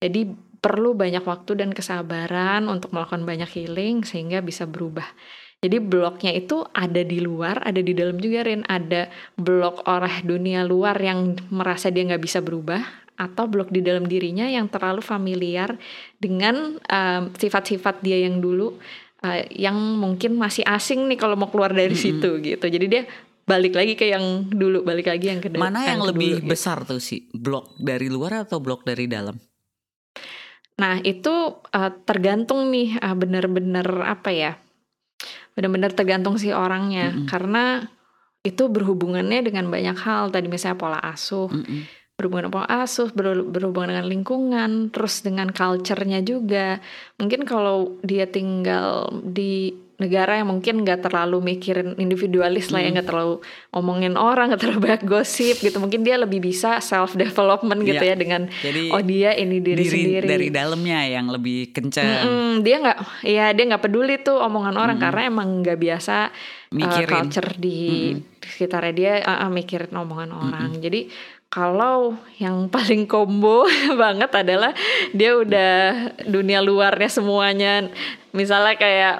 jadi 0.00 0.20
perlu 0.60 0.92
banyak 0.92 1.24
waktu 1.24 1.64
dan 1.64 1.72
kesabaran 1.72 2.68
untuk 2.68 2.92
melakukan 2.92 3.24
banyak 3.24 3.48
healing 3.48 4.04
sehingga 4.04 4.44
bisa 4.44 4.68
berubah. 4.68 5.08
Jadi 5.60 5.76
bloknya 5.76 6.32
itu 6.32 6.64
ada 6.72 7.04
di 7.04 7.20
luar, 7.20 7.60
ada 7.60 7.84
di 7.84 7.92
dalam 7.92 8.16
juga 8.16 8.48
Rin. 8.48 8.64
Ada 8.64 9.12
blok 9.36 9.84
oleh 9.84 10.24
dunia 10.24 10.64
luar 10.64 10.96
yang 10.96 11.36
merasa 11.52 11.92
dia 11.92 12.08
nggak 12.08 12.24
bisa 12.24 12.40
berubah, 12.40 12.80
atau 13.20 13.44
blok 13.44 13.68
di 13.68 13.84
dalam 13.84 14.08
dirinya 14.08 14.48
yang 14.48 14.72
terlalu 14.72 15.04
familiar 15.04 15.76
dengan 16.16 16.80
sifat-sifat 17.36 18.00
dia 18.00 18.24
yang 18.24 18.40
dulu, 18.40 18.80
uh, 19.20 19.44
yang 19.52 19.76
mungkin 19.76 20.40
masih 20.40 20.64
asing 20.64 21.04
nih 21.04 21.20
kalau 21.20 21.36
mau 21.36 21.52
keluar 21.52 21.76
dari 21.76 21.92
situ 21.92 22.40
gitu. 22.40 22.64
Jadi 22.64 22.86
dia 22.88 23.04
balik 23.44 23.76
lagi 23.76 23.92
ke 24.00 24.08
yang 24.08 24.48
dulu, 24.48 24.80
balik 24.80 25.12
lagi 25.12 25.28
yang 25.28 25.44
ke 25.44 25.52
Mana 25.52 25.84
yang, 25.84 26.00
ke 26.00 26.08
lebih 26.08 26.30
dulu, 26.32 26.40
gitu. 26.40 26.50
besar 26.56 26.88
tuh 26.88 27.04
sih? 27.04 27.28
Blok 27.36 27.76
dari 27.76 28.08
luar 28.08 28.48
atau 28.48 28.64
blok 28.64 28.88
dari 28.88 29.04
dalam? 29.04 29.36
Nah 30.80 30.96
itu 31.04 31.60
uh, 31.60 31.92
tergantung 32.08 32.72
nih 32.72 32.96
uh, 32.96 33.12
bener-bener 33.12 33.84
apa 34.08 34.32
ya 34.32 34.52
bener-bener 35.54 35.92
tergantung 35.92 36.40
si 36.40 36.54
orangnya 36.54 37.12
Mm-mm. 37.12 37.28
karena 37.28 37.84
itu 38.40 38.72
berhubungannya 38.72 39.44
dengan 39.44 39.68
banyak 39.68 39.98
hal 40.00 40.32
tadi 40.32 40.48
misalnya 40.48 40.80
pola 40.80 41.00
asuh 41.04 41.52
Mm-mm. 41.52 41.84
berhubungan 42.16 42.48
dengan 42.48 42.54
pola 42.56 42.68
asuh 42.86 43.12
ber- 43.12 43.44
berhubungan 43.44 43.92
dengan 43.92 44.08
lingkungan 44.08 44.70
terus 44.88 45.20
dengan 45.20 45.52
culture-nya 45.52 46.24
juga 46.24 46.80
mungkin 47.20 47.44
kalau 47.44 48.00
dia 48.00 48.24
tinggal 48.24 49.12
di 49.20 49.76
negara 50.00 50.40
yang 50.40 50.48
mungkin 50.48 50.80
nggak 50.80 51.04
terlalu 51.04 51.38
mikirin 51.44 51.94
individualis 52.00 52.72
lah 52.72 52.80
ya 52.80 52.88
nggak 52.90 53.06
terlalu 53.06 53.44
ngomongin 53.70 54.16
orang 54.16 54.50
nggak 54.50 54.60
terlalu 54.64 54.80
banyak 54.88 55.02
gosip 55.04 55.60
gitu 55.60 55.76
mungkin 55.78 56.00
dia 56.02 56.16
lebih 56.16 56.40
bisa 56.40 56.80
self 56.80 57.14
development 57.14 57.84
gitu 57.84 58.00
Iya. 58.00 58.12
ya 58.12 58.14
dengan 58.16 58.42
Jadi 58.48 58.88
oh 58.90 59.02
dia 59.04 59.30
ini 59.36 59.60
diri, 59.60 59.84
sendiri 59.84 60.24
dari 60.26 60.48
dalamnya 60.48 61.04
yang 61.04 61.28
lebih 61.28 61.70
kencang. 61.70 62.24
Mm-mm, 62.24 62.50
dia 62.64 62.76
nggak, 62.80 62.98
ya 63.22 63.46
dia 63.52 63.64
nggak 63.68 63.82
peduli 63.84 64.16
tuh 64.24 64.40
omongan 64.40 64.74
orang 64.74 64.96
karena 64.96 65.28
emang 65.28 65.60
nggak 65.60 65.76
biasa 65.76 66.16
uh, 66.28 66.74
Mikirin. 66.74 67.10
culture 67.12 67.50
di, 67.60 67.78
di 68.16 68.46
sekitarnya 68.48 68.92
dia 68.96 69.12
uh, 69.20 69.44
uh, 69.44 69.50
mikirin 69.52 69.92
omongan 69.92 70.30
orang. 70.32 70.70
Jadi 70.80 71.12
kalau 71.50 72.14
yang 72.38 72.70
paling 72.70 73.10
combo 73.10 73.66
banget 74.02 74.30
adalah 74.30 74.70
dia 75.10 75.34
udah 75.34 75.74
dunia 76.22 76.62
luarnya 76.62 77.10
semuanya, 77.10 77.90
misalnya 78.30 78.78
kayak 78.78 79.16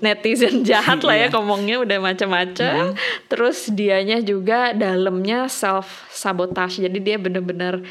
netizen 0.00 0.64
jahat 0.68 1.04
lah 1.04 1.14
ya 1.14 1.28
Iya. 1.28 1.34
ngomongnya 1.36 1.76
udah 1.84 1.98
macam-macam. 2.00 2.96
Terus 3.28 3.68
dianya 3.68 4.24
juga 4.24 4.72
dalamnya 4.72 5.52
self 5.52 6.08
sabotage. 6.08 6.80
Jadi 6.80 6.98
dia 7.04 7.20
bener-bener 7.20 7.84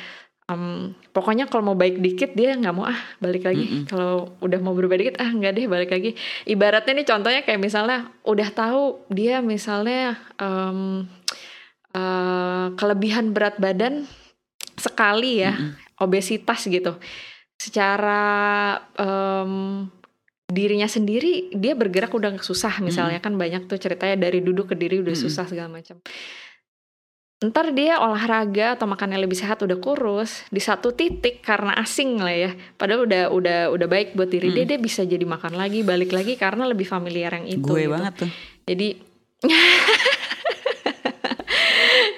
Em, 0.45 0.93
pokoknya 1.09 1.49
kalau 1.49 1.73
mau 1.73 1.73
baik 1.73 1.97
dikit 2.05 2.37
dia 2.37 2.53
nggak 2.53 2.69
mau 2.69 2.85
ah 2.85 3.01
balik 3.17 3.49
lagi 3.49 3.81
kalau 3.89 4.29
udah 4.45 4.61
mau 4.61 4.77
berubah 4.77 4.93
dikit 4.93 5.17
ah 5.17 5.25
nggak 5.33 5.57
deh 5.57 5.65
balik 5.65 5.89
lagi 5.89 6.13
ibaratnya 6.45 7.01
nih 7.01 7.07
contohnya 7.09 7.41
kayak 7.41 7.57
misalnya 7.57 8.13
udah 8.21 8.53
tahu 8.53 9.01
dia 9.09 9.41
misalnya 9.41 10.21
em, 10.37 11.09
eh, 11.95 12.67
kelebihan 12.75 13.31
berat 13.31 13.55
badan 13.55 14.03
sekali 14.75 15.39
ya 15.39 15.55
obesitas 15.97 16.67
gitu. 16.67 16.99
Secara 17.55 18.21
em, 18.99 19.87
dirinya 20.45 20.85
sendiri 20.85 21.49
dia 21.55 21.71
bergerak 21.73 22.11
udah 22.11 22.35
susah 22.37 22.83
misalnya. 22.83 23.23
Kan 23.23 23.39
banyak 23.39 23.65
tuh 23.65 23.79
ceritanya 23.79 24.19
dari 24.19 24.43
duduk 24.43 24.69
ke 24.69 24.75
diri 24.75 24.99
udah 24.99 25.15
Mm-mm. 25.15 25.25
susah 25.25 25.47
segala 25.47 25.71
macam. 25.71 25.95
Ntar 27.35 27.75
dia 27.75 27.99
olahraga 27.99 28.79
atau 28.79 28.87
makannya 28.87 29.19
lebih 29.19 29.35
sehat 29.35 29.59
udah 29.59 29.75
kurus 29.79 30.47
di 30.51 30.59
satu 30.59 30.91
titik 30.91 31.43
karena 31.43 31.75
asing 31.79 32.19
lah 32.19 32.31
ya. 32.31 32.51
Padahal 32.75 33.07
udah 33.07 33.23
udah 33.31 33.59
udah 33.71 33.87
baik 33.87 34.15
buat 34.15 34.27
diri 34.27 34.51
dia 34.51 34.63
dia 34.67 34.79
bisa 34.79 35.03
jadi 35.03 35.23
makan 35.23 35.55
lagi 35.55 35.83
balik 35.83 36.11
lagi 36.11 36.35
karena 36.35 36.67
lebih 36.67 36.87
familiar 36.87 37.35
yang 37.35 37.47
itu 37.47 37.63
Gue 37.63 37.87
gitu. 37.87 37.91
banget 37.95 38.13
tuh. 38.19 38.31
jadi 38.65 38.87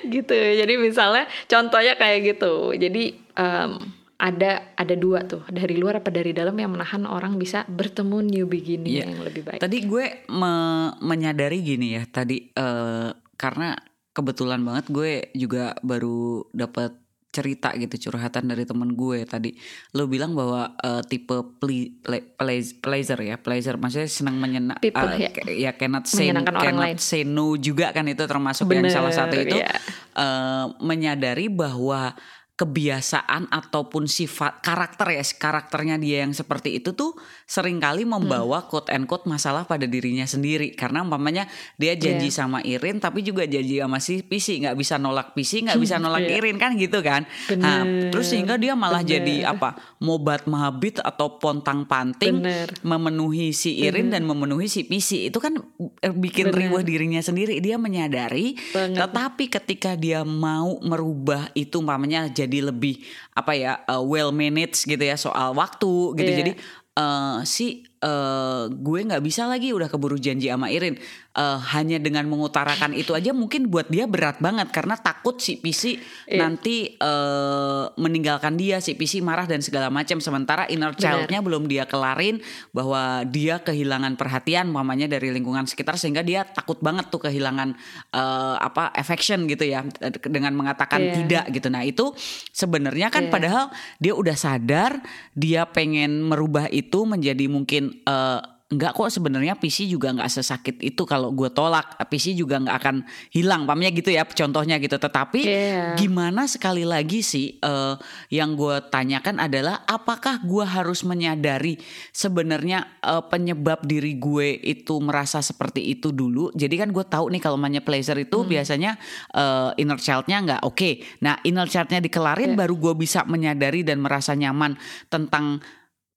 gitu. 0.10 0.34
Jadi 0.34 0.74
misalnya 0.76 1.26
contohnya 1.46 1.94
kayak 1.96 2.36
gitu. 2.36 2.74
Jadi 2.74 3.04
em, 3.34 3.72
ada 4.18 4.74
ada 4.74 4.96
dua 4.98 5.22
tuh. 5.24 5.46
Dari 5.46 5.78
luar 5.78 6.02
apa 6.02 6.10
dari 6.10 6.34
dalam 6.34 6.58
yang 6.58 6.74
menahan 6.74 7.06
orang 7.06 7.38
bisa 7.38 7.64
bertemu 7.70 8.18
new 8.26 8.46
beginning 8.50 8.98
Iya. 8.98 9.06
yang 9.06 9.22
lebih 9.22 9.46
baik. 9.46 9.62
Tadi 9.62 9.78
gue 9.86 10.06
me- 10.28 10.94
menyadari 11.00 11.62
gini 11.62 11.96
ya. 11.96 12.04
Tadi 12.04 12.50
eh, 12.50 13.10
karena 13.38 13.78
kebetulan 14.12 14.66
banget 14.66 14.90
gue 14.90 15.12
juga 15.38 15.78
baru 15.86 16.50
dapat 16.50 16.98
cerita 17.38 17.70
gitu 17.78 18.10
curhatan 18.10 18.50
dari 18.50 18.66
temen 18.66 18.90
gue 18.92 19.22
tadi 19.24 19.54
lo 19.94 20.10
bilang 20.10 20.34
bahwa 20.34 20.74
eh, 20.76 21.06
tipe 21.06 21.38
ple, 21.62 22.02
ple- 22.02 22.34
pleas- 22.34 22.74
pleasure 22.74 23.22
ya 23.22 23.38
pleasure 23.38 23.78
maksudnya 23.78 24.10
senang 24.10 24.42
menyenang 24.42 24.82
People, 24.82 25.14
ya. 25.14 25.30
ya 25.46 25.72
cannot 25.78 26.10
say, 26.10 26.34
cannot 26.34 26.74
lain. 26.74 26.98
say 26.98 27.22
no 27.22 27.54
juga 27.54 27.94
kan 27.94 28.10
itu 28.10 28.26
termasuk 28.26 28.66
yang 28.68 28.82
Bener, 28.82 28.94
salah 28.94 29.14
satu 29.14 29.38
itu 29.38 29.62
ya. 29.62 29.70
eh, 30.18 30.66
menyadari 30.82 31.46
bahwa 31.48 32.18
kebiasaan 32.58 33.54
ataupun 33.54 34.10
sifat 34.10 34.66
karakter 34.66 35.14
ya 35.14 35.22
karakternya 35.22 36.02
dia 36.02 36.26
yang 36.26 36.34
seperti 36.34 36.82
itu 36.82 36.98
tuh 36.98 37.14
sering 37.46 37.78
kali 37.78 38.02
membawa 38.02 38.66
quote 38.66 38.90
and 38.90 39.06
quote 39.06 39.30
masalah 39.30 39.70
pada 39.70 39.86
dirinya 39.86 40.26
sendiri 40.26 40.74
karena 40.74 41.06
umpamanya 41.06 41.46
dia 41.78 41.94
janji 41.94 42.28
Iya. 42.28 42.34
sama 42.34 42.66
Irin 42.66 42.98
tapi 42.98 43.22
juga 43.22 43.46
janji 43.46 43.78
sama 43.78 44.02
si 44.02 44.26
Pisi 44.26 44.58
nggak 44.58 44.74
bisa 44.74 44.98
nolak 44.98 45.38
Pisi 45.38 45.62
nggak 45.62 45.78
bisa 45.78 45.96
nolak 46.04 46.26
Iya. 46.26 46.42
Irin 46.42 46.58
kan 46.58 46.74
gitu 46.74 47.06
kan 47.06 47.30
nah, 47.62 47.86
Bener, 47.86 48.10
terus 48.10 48.34
sehingga 48.34 48.58
dia 48.58 48.74
malah 48.74 49.06
bener. 49.06 49.22
jadi 49.22 49.36
apa 49.54 49.78
mobat 50.02 50.50
mahabit 50.50 50.98
atau 51.00 51.38
pontang 51.38 51.86
panting 51.86 52.42
Bener. 52.42 52.74
memenuhi 52.82 53.54
si 53.54 53.86
Irin 53.86 54.10
dan 54.10 54.26
memenuhi 54.26 54.66
si 54.66 54.82
Pisi 54.82 55.30
itu 55.30 55.38
kan 55.38 55.54
eh, 56.02 56.10
bikin 56.10 56.50
Bener. 56.50 56.74
riwah 56.74 56.82
dirinya 56.82 57.22
sendiri 57.22 57.62
dia 57.62 57.78
menyadari 57.78 58.58
Banget. 58.74 58.98
tetapi 58.98 59.46
ketika 59.46 59.94
dia 59.94 60.26
mau 60.26 60.82
merubah 60.82 61.54
itu 61.54 61.78
umpamanya 61.78 62.26
jadi 62.28 62.47
lebih 62.50 63.04
apa 63.36 63.52
ya 63.52 63.84
uh, 63.86 64.00
well 64.00 64.32
managed 64.32 64.88
gitu 64.88 65.04
ya 65.04 65.20
soal 65.20 65.52
waktu 65.52 66.16
gitu 66.16 66.32
Iya. 66.32 66.40
jadi 66.42 66.54
eh, 66.98 67.38
si 67.46 67.86
eh, 67.86 68.64
gue 68.70 69.00
nggak 69.06 69.22
bisa 69.22 69.46
lagi 69.46 69.70
udah 69.70 69.86
keburu 69.86 70.18
janji 70.18 70.50
sama 70.50 70.72
Irin 70.72 70.98
Eh, 71.38 71.60
hanya 71.70 72.02
dengan 72.02 72.26
mengutarakan 72.26 72.98
itu 72.98 73.14
aja 73.14 73.30
mungkin 73.30 73.70
buat 73.70 73.86
dia 73.94 74.10
berat 74.10 74.42
banget 74.42 74.74
karena 74.74 74.98
takut 74.98 75.38
si 75.38 75.54
Pisi 75.62 76.02
Iya. 76.26 76.42
nanti 76.50 76.98
eh, 76.98 77.84
meninggalkan 77.94 78.58
dia 78.58 78.82
si 78.82 78.98
Pisi 78.98 79.22
marah 79.22 79.46
dan 79.46 79.62
segala 79.62 79.94
macam 79.94 80.18
sementara 80.18 80.66
inner 80.66 80.98
childnya 80.98 81.38
belum 81.46 81.70
dia 81.70 81.86
kelarin 81.86 82.42
bahwa 82.74 83.22
dia 83.30 83.62
kehilangan 83.62 84.18
perhatian 84.18 84.66
mamanya 84.66 85.06
dari 85.06 85.30
lingkungan 85.30 85.70
sekitar 85.70 86.02
sehingga 86.02 86.26
dia 86.26 86.42
takut 86.42 86.82
banget 86.82 87.14
tuh 87.14 87.30
kehilangan 87.30 87.78
eh, 88.18 88.56
apa 88.58 88.90
affection 88.98 89.46
gitu 89.46 89.62
ya 89.62 89.86
dengan 90.26 90.58
mengatakan 90.58 90.98
Iya. 91.06 91.14
tidak 91.22 91.46
gitu 91.54 91.68
nah 91.70 91.86
itu 91.86 92.18
sebenarnya 92.50 93.14
kan 93.14 93.30
Iya. 93.30 93.32
padahal 93.32 93.66
dia 94.02 94.18
udah 94.18 94.34
sadar 94.34 95.06
dia 95.38 95.70
pengen 95.70 96.18
merubah 96.26 96.66
itu 96.74 97.06
menjadi 97.06 97.46
mungkin 97.46 97.94
eh, 98.10 98.57
enggak 98.68 98.94
kok 98.94 99.08
sebenarnya 99.08 99.56
PC 99.56 99.88
juga 99.88 100.12
nggak 100.12 100.28
sesakit 100.28 100.76
itu 100.84 101.08
kalau 101.08 101.32
gue 101.32 101.48
tolak 101.48 101.96
PC 102.04 102.36
juga 102.36 102.60
nggak 102.60 102.76
akan 102.76 102.96
hilang 103.32 103.64
pamnya 103.64 103.88
gitu 103.90 104.12
ya 104.12 104.28
contohnya 104.28 104.76
gitu 104.76 105.00
tetapi 105.00 105.40
Iya. 105.40 105.96
gimana 105.96 106.44
sekali 106.46 106.84
lagi 106.84 107.24
sih 107.24 107.56
eh, 107.58 107.96
yang 108.28 108.54
gue 108.54 108.76
tanyakan 108.92 109.40
adalah 109.40 109.88
apakah 109.88 110.44
gue 110.44 110.68
harus 110.68 111.08
menyadari 111.08 111.80
sebenarnya 112.12 113.00
eh, 113.00 113.24
penyebab 113.24 113.88
diri 113.88 114.20
gue 114.20 114.60
itu 114.60 115.00
merasa 115.00 115.40
seperti 115.40 115.88
itu 115.88 116.12
dulu 116.12 116.52
jadi 116.52 116.84
kan 116.84 116.92
gue 116.92 117.06
tahu 117.08 117.32
nih 117.32 117.40
kalau 117.40 117.56
namanya 117.56 117.80
pleasure 117.80 118.20
itu 118.20 118.44
Hmm. 118.44 118.52
biasanya 118.52 118.92
eh, 119.32 119.80
inner 119.80 119.96
childnya 119.96 120.38
nggak 120.44 120.62
oke 120.62 120.92
nah 121.24 121.40
inner 121.42 121.72
childnya 121.72 122.04
dikelarin 122.04 122.52
Iya. 122.52 122.60
baru 122.60 122.76
gue 122.76 122.94
bisa 123.00 123.24
menyadari 123.24 123.88
dan 123.88 124.04
merasa 124.04 124.36
nyaman 124.36 124.76
tentang 125.08 125.64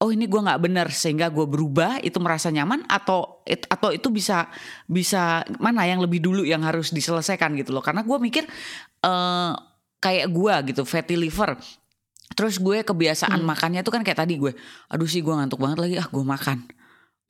oh 0.01 0.11
ini 0.11 0.25
gue 0.25 0.41
nggak 0.41 0.61
benar 0.65 0.89
sehingga 0.89 1.29
gue 1.29 1.45
berubah 1.45 2.01
itu 2.01 2.17
merasa 2.19 2.49
nyaman 2.49 2.89
atau 2.89 3.45
it- 3.45 3.69
atau 3.69 3.93
itu 3.93 4.09
bisa 4.09 4.49
bisa 4.89 5.45
mana 5.61 5.85
yang 5.85 6.01
lebih 6.01 6.25
dulu 6.25 6.41
yang 6.43 6.65
harus 6.65 6.89
diselesaikan 6.91 7.53
gitu 7.61 7.71
loh. 7.77 7.85
Karena 7.85 8.01
gue 8.01 8.17
mikir 8.17 8.45
eh 9.05 9.53
kayak 10.01 10.27
gue 10.33 10.55
gitu 10.73 10.83
fatty 10.89 11.21
liver. 11.21 11.61
Terus 12.33 12.57
gue 12.63 12.81
kebiasaan 12.81 13.43
makannya 13.45 13.85
tuh 13.85 13.93
kan 13.93 14.03
kayak 14.07 14.25
tadi 14.25 14.39
gue 14.39 14.55
aduh 14.89 15.05
sih 15.05 15.21
gue 15.21 15.35
ngantuk 15.35 15.61
banget 15.61 15.79
lagi 15.83 15.95
ah 16.01 16.07
gue 16.09 16.25
makan 16.25 16.63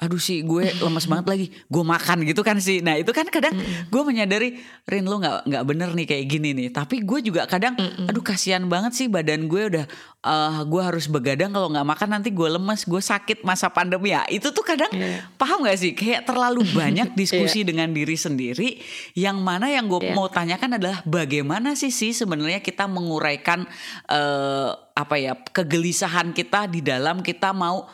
aduh 0.00 0.16
sih 0.16 0.40
gue 0.40 0.64
lemes 0.80 1.04
banget 1.04 1.26
lagi 1.28 1.46
gue 1.52 1.84
makan 1.84 2.24
gitu 2.24 2.40
kan 2.40 2.56
sih. 2.56 2.80
Nah 2.80 2.96
itu 2.96 3.12
kan 3.12 3.28
kadang 3.28 3.52
gue 3.86 4.02
menyadari 4.02 4.56
Rin 4.88 5.04
lo 5.04 5.20
nggak 5.20 5.44
nggak 5.44 5.64
bener 5.68 5.92
nih 5.92 6.06
kayak 6.08 6.24
gini 6.24 6.56
nih. 6.56 6.68
Tapi 6.72 7.04
gue 7.04 7.20
juga 7.20 7.44
kadang 7.44 7.76
aduh 8.08 8.24
kasihan 8.24 8.64
banget 8.64 8.96
sih 8.96 9.06
badan 9.06 9.44
gue 9.44 9.62
udah 9.70 9.84
eh, 10.24 10.60
gue 10.64 10.80
harus 10.80 11.04
begadang 11.04 11.52
kalau 11.52 11.68
nggak 11.68 11.84
makan 11.84 12.08
nanti 12.16 12.32
gue 12.32 12.48
lemes 12.48 12.88
gue 12.88 12.96
sakit 12.98 13.44
masa 13.44 13.68
pandemi. 13.68 14.10
Ya 14.10 14.24
itu 14.26 14.48
tuh 14.50 14.64
kadang 14.64 14.88
Iya. 14.90 15.22
paham 15.36 15.62
gak 15.62 15.76
sih? 15.76 15.92
Kayak 15.92 16.24
terlalu 16.26 16.64
banyak 16.72 17.12
diskusi 17.20 17.62
dengan 17.62 17.92
diri 17.92 18.16
sendiri 18.16 18.80
yang 19.12 19.36
mana 19.38 19.68
yang 19.68 19.84
gue 19.84 20.00
Iya. 20.00 20.16
mau 20.16 20.26
tanyakan 20.26 20.80
adalah 20.80 21.04
bagaimana 21.04 21.76
sih 21.76 21.92
sih 21.92 22.16
sebenarnya 22.16 22.64
kita 22.64 22.88
menguraikan 22.88 23.68
eh, 24.08 24.70
apa 24.96 25.14
ya 25.16 25.36
kegelisahan 25.36 26.32
kita 26.32 26.66
di 26.66 26.80
dalam 26.80 27.20
kita 27.20 27.52
mau 27.52 27.84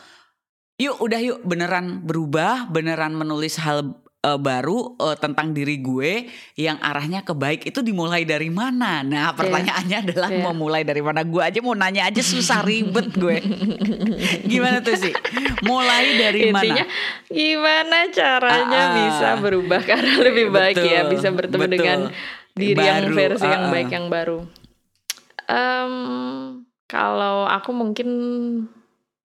yuk 0.77 1.01
udah 1.01 1.21
yuk 1.21 1.41
beneran 1.41 2.01
berubah 2.01 2.69
beneran 2.69 3.13
menulis 3.13 3.57
hal 3.57 3.97
eh, 4.21 4.37
baru 4.37 4.93
eh, 4.99 5.17
tentang 5.17 5.51
diri 5.51 5.81
gue 5.81 6.29
yang 6.55 6.77
arahnya 6.79 7.23
ke 7.23 7.33
baik 7.33 7.65
itu 7.65 7.81
dimulai 7.81 8.23
dari 8.23 8.53
mana 8.53 9.01
nah 9.01 9.33
pertanyaannya 9.33 9.99
adalah 10.05 10.29
Iya. 10.29 10.43
mau 10.43 10.53
mulai 10.53 10.85
dari 10.85 11.01
mana 11.01 11.25
gue 11.25 11.41
aja 11.41 11.59
mau 11.61 11.73
nanya 11.73 12.07
aja 12.07 12.21
susah 12.21 12.61
ribet 12.61 13.09
gue 13.17 13.41
gimana 14.53 14.85
tuh 14.85 15.01
sih 15.01 15.17
mulai 15.65 16.13
dari 16.15 16.53
Intinya 16.53 16.85
mana 16.85 17.25
gimana 17.33 17.99
caranya 18.13 18.77
Ah, 18.77 18.85
ah. 18.85 18.95
bisa 19.01 19.29
berubah 19.41 19.81
karena 19.81 20.13
lebih 20.21 20.53
baik 20.53 20.77
ya 20.77 21.01
Betul, 21.03 21.13
bisa 21.17 21.29
bertemu 21.33 21.63
betul. 21.65 21.73
dengan 21.73 21.99
diri 22.53 22.85
yang 22.85 23.05
Baru, 23.05 23.17
versi 23.17 23.47
yang 23.47 23.65
ah, 23.65 23.69
ah. 23.69 23.73
baik 23.73 23.91
yang 23.93 24.07
baru. 24.09 24.39
Em, 25.47 25.95
kalau 26.87 27.45
aku 27.45 27.71
mungkin 27.71 28.09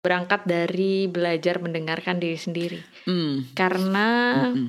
berangkat 0.02 0.42
dari 0.44 1.06
belajar 1.06 1.58
mendengarkan 1.58 2.18
diri 2.18 2.36
sendiri 2.36 2.80
Hmm, 3.02 3.46
karena 3.52 4.08
mm-mm. 4.48 4.68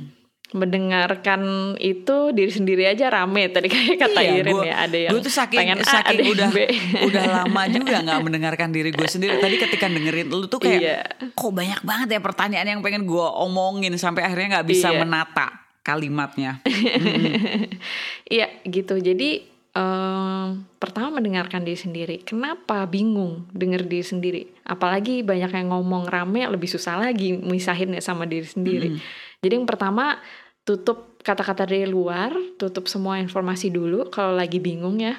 mendengarkan 0.52 1.40
itu 1.78 2.16
diri 2.30 2.48
sendiri 2.48 2.84
aja 2.84 3.08
rame 3.08 3.48
tadi 3.48 3.66
kayak 3.66 3.96
kata 3.98 4.20
Iya, 4.20 4.32
Irin 4.38 4.52
gua- 4.54 4.66
ya 4.66 4.76
ada 4.78 4.98
yang 4.98 5.10
gue 5.10 5.20
tuh 5.22 5.32
saking 5.32 5.58
pengen 5.58 5.78
A, 5.78 5.84
saking 5.86 6.18
yang 6.18 6.28
udah 6.30 6.48
B. 6.50 6.58
udah 7.02 7.24
lama 7.38 7.62
juga 7.66 7.96
nggak 7.98 8.20
mendengarkan 8.20 8.68
diri 8.68 8.90
gue 8.90 9.04
sendiri 9.06 9.36
tadi 9.38 9.56
ketika 9.58 9.88
dengerin 9.88 10.28
lu 10.28 10.44
tuh 10.46 10.58
kayak 10.58 10.80
Iya. 10.80 10.98
kok 11.30 11.50
banyak 11.50 11.80
banget 11.82 12.08
ya 12.10 12.20
pertanyaan 12.20 12.68
yang 12.68 12.80
pengen 12.80 13.02
gue 13.02 13.26
omongin 13.38 13.96
sampai 13.96 14.22
akhirnya 14.22 14.48
nggak 14.54 14.68
bisa 14.68 14.88
Iya. 14.88 14.98
menata 14.98 15.46
kalimatnya 15.80 16.60
Iya 18.28 18.48
gitu. 18.64 18.96
Jadi 18.96 19.51
em, 19.72 20.64
pertama 20.76 21.20
mendengarkan 21.20 21.64
diri 21.64 21.78
sendiri. 21.78 22.16
Kenapa 22.24 22.84
bingung 22.88 23.48
denger 23.52 23.88
diri 23.88 24.04
sendiri? 24.04 24.42
Apalagi 24.64 25.24
banyak 25.24 25.52
yang 25.52 25.68
ngomong 25.72 26.08
rame 26.08 26.44
lebih 26.48 26.68
susah 26.68 27.00
lagi 27.00 27.36
misahin 27.36 27.96
ya 27.96 28.02
sama 28.04 28.28
diri 28.28 28.46
sendiri. 28.46 28.88
Jadi 29.42 29.52
yang 29.52 29.68
pertama 29.68 30.20
tutup 30.62 31.18
kata-kata 31.22 31.66
dari 31.66 31.88
luar, 31.88 32.34
tutup 32.58 32.86
semua 32.86 33.18
informasi 33.18 33.72
dulu 33.72 34.08
kalau 34.12 34.36
lagi 34.36 34.60
bingung 34.60 35.00
ya. 35.00 35.18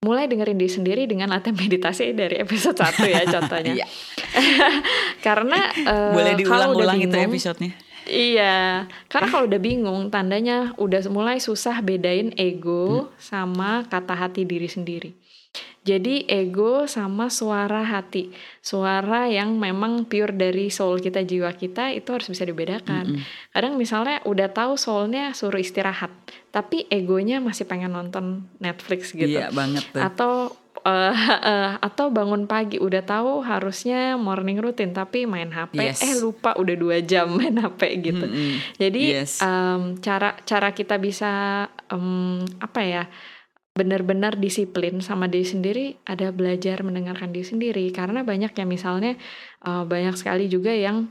Mulai 0.00 0.32
dengerin 0.32 0.56
diri 0.56 0.72
sendiri 0.72 1.02
dengan 1.04 1.28
latihan 1.28 1.52
meditasi 1.52 2.16
dari 2.16 2.40
episode 2.40 2.72
1 2.72 3.04
ya 3.04 3.20
contohnya. 3.36 3.84
Iya. 3.84 3.86
Karena 5.26 5.60
eh, 5.76 6.12
boleh 6.16 6.32
udah 6.32 6.40
diulang-ulang 6.40 6.98
itu 7.04 7.16
episodenya 7.20 7.89
Iya, 8.10 8.90
karena 9.06 9.26
kalau 9.30 9.46
udah 9.46 9.62
bingung, 9.62 10.10
tandanya 10.10 10.74
udah 10.74 10.98
mulai 11.14 11.38
susah 11.38 11.78
bedain 11.78 12.34
ego 12.34 13.14
sama 13.22 13.86
kata 13.86 14.18
hati 14.18 14.42
diri 14.42 14.66
sendiri. 14.66 15.14
Jadi 15.80 16.28
ego 16.28 16.84
sama 16.84 17.32
suara 17.32 17.80
hati, 17.80 18.28
suara 18.60 19.32
yang 19.32 19.56
memang 19.56 20.04
pure 20.04 20.36
dari 20.36 20.68
soul 20.68 21.00
kita, 21.00 21.24
jiwa 21.24 21.56
kita 21.56 21.96
itu 21.96 22.10
harus 22.12 22.28
bisa 22.28 22.44
dibedakan. 22.44 23.24
Kadang 23.48 23.80
misalnya 23.80 24.20
udah 24.28 24.52
tahu 24.52 24.76
soulnya 24.76 25.32
suruh 25.32 25.56
istirahat, 25.56 26.12
tapi 26.52 26.84
egonya 26.92 27.40
masih 27.40 27.64
pengen 27.64 27.96
nonton 27.96 28.44
Netflix 28.60 29.16
gitu. 29.16 29.40
Iya 29.40 29.48
banget 29.56 29.88
tuh. 29.88 30.04
Atau 30.04 30.32
eh, 30.82 31.14
eh, 31.52 31.70
atau 31.78 32.08
bangun 32.08 32.44
pagi 32.44 32.76
udah 32.76 33.02
tahu 33.02 33.40
harusnya 33.40 34.14
morning 34.14 34.58
routine 34.58 34.90
tapi 34.90 35.24
main 35.24 35.48
HP 35.48 35.76
Yes. 35.76 36.00
eh 36.00 36.14
lupa 36.16 36.56
udah 36.56 36.76
dua 36.76 36.98
jam 37.00 37.32
main 37.38 37.54
HP 37.54 37.80
gitu 38.02 38.26
Mm-mm. 38.26 38.52
jadi 38.76 39.02
Yes. 39.22 39.40
em, 39.40 39.96
cara 39.98 40.36
cara 40.42 40.70
kita 40.70 40.96
bisa 40.96 41.30
em, 41.88 42.40
apa 42.58 42.80
ya 42.80 43.04
benar-benar 43.70 44.34
disiplin 44.36 44.98
sama 44.98 45.30
diri 45.30 45.46
sendiri 45.46 45.86
ada 46.02 46.34
belajar 46.34 46.82
mendengarkan 46.82 47.30
diri 47.30 47.46
sendiri 47.46 47.84
karena 47.94 48.26
banyak 48.26 48.50
ya 48.50 48.66
misalnya 48.66 49.14
eh, 49.62 49.84
banyak 49.86 50.18
sekali 50.18 50.50
juga 50.50 50.74
yang 50.74 51.06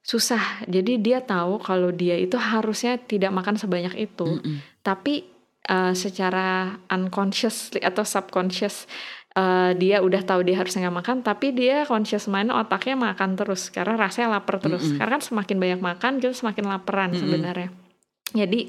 susah 0.00 0.64
jadi 0.64 0.96
dia 0.96 1.18
tahu 1.20 1.60
kalau 1.60 1.92
dia 1.92 2.16
itu 2.16 2.34
harusnya 2.34 2.96
tidak 2.96 3.30
makan 3.30 3.60
sebanyak 3.60 3.94
itu 4.00 4.40
Mm-mm. 4.40 4.64
tapi 4.80 5.28
uh, 5.70 5.94
secara 5.94 6.76
unconscious 6.90 7.70
atau 7.78 8.02
subconscious 8.02 8.90
uh, 9.38 9.70
dia 9.78 10.02
udah 10.02 10.26
tahu 10.26 10.42
dia 10.42 10.58
harusnya 10.58 10.90
nggak 10.90 10.98
makan 11.00 11.16
tapi 11.22 11.54
dia 11.54 11.86
conscious 11.86 12.26
mind 12.26 12.50
otaknya 12.50 12.98
makan 12.98 13.38
terus 13.38 13.70
karena 13.70 13.94
rasanya 13.94 14.40
lapar 14.40 14.58
terus 14.58 14.90
Mm-mm. 14.90 14.98
karena 14.98 15.10
kan 15.16 15.22
semakin 15.22 15.56
banyak 15.62 15.80
makan 15.80 16.12
kita 16.18 16.34
semakin 16.34 16.64
laparan 16.66 17.14
Mm-mm. 17.14 17.22
sebenarnya 17.22 17.70
jadi 18.34 18.60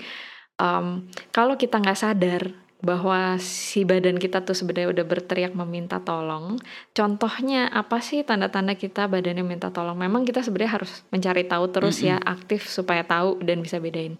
um, 0.61 1.09
kalau 1.33 1.57
kita 1.57 1.81
nggak 1.81 1.99
sadar 1.99 2.43
bahwa 2.81 3.37
si 3.37 3.85
badan 3.85 4.17
kita 4.17 4.41
tuh 4.41 4.57
sebenarnya 4.57 4.89
udah 4.89 5.05
berteriak 5.05 5.53
meminta 5.53 6.01
tolong. 6.01 6.57
Contohnya 6.97 7.69
apa 7.69 8.01
sih 8.01 8.25
tanda-tanda 8.25 8.73
kita 8.73 9.05
badannya 9.05 9.45
minta 9.45 9.69
tolong? 9.69 9.93
Memang 9.93 10.25
kita 10.25 10.41
sebenarnya 10.41 10.81
harus 10.81 11.05
mencari 11.13 11.45
tahu 11.45 11.69
terus 11.69 12.01
ya, 12.01 12.17
aktif 12.17 12.65
supaya 12.65 13.05
tahu 13.05 13.37
dan 13.45 13.61
bisa 13.61 13.77
bedain. 13.77 14.17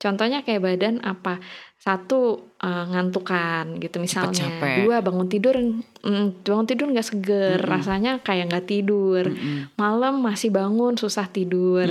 Contohnya 0.00 0.40
kayak 0.40 0.64
badan 0.64 1.04
apa? 1.04 1.42
Satu 1.78 2.50
eh, 2.58 2.84
ngantukan 2.90 3.78
gitu 3.78 4.02
misalnya. 4.02 4.34
capek. 4.34 4.82
Dua 4.82 4.98
bangun 4.98 5.30
tidur 5.30 5.54
mm, 6.02 6.42
bangun 6.42 6.66
tidur 6.66 6.90
nggak 6.90 7.06
seger, 7.06 7.58
rasanya 7.62 8.18
kayak 8.18 8.50
nggak 8.50 8.66
tidur. 8.66 9.30
Malam 9.78 10.18
masih 10.18 10.50
bangun 10.50 10.98
susah 10.98 11.30
tidur. 11.30 11.86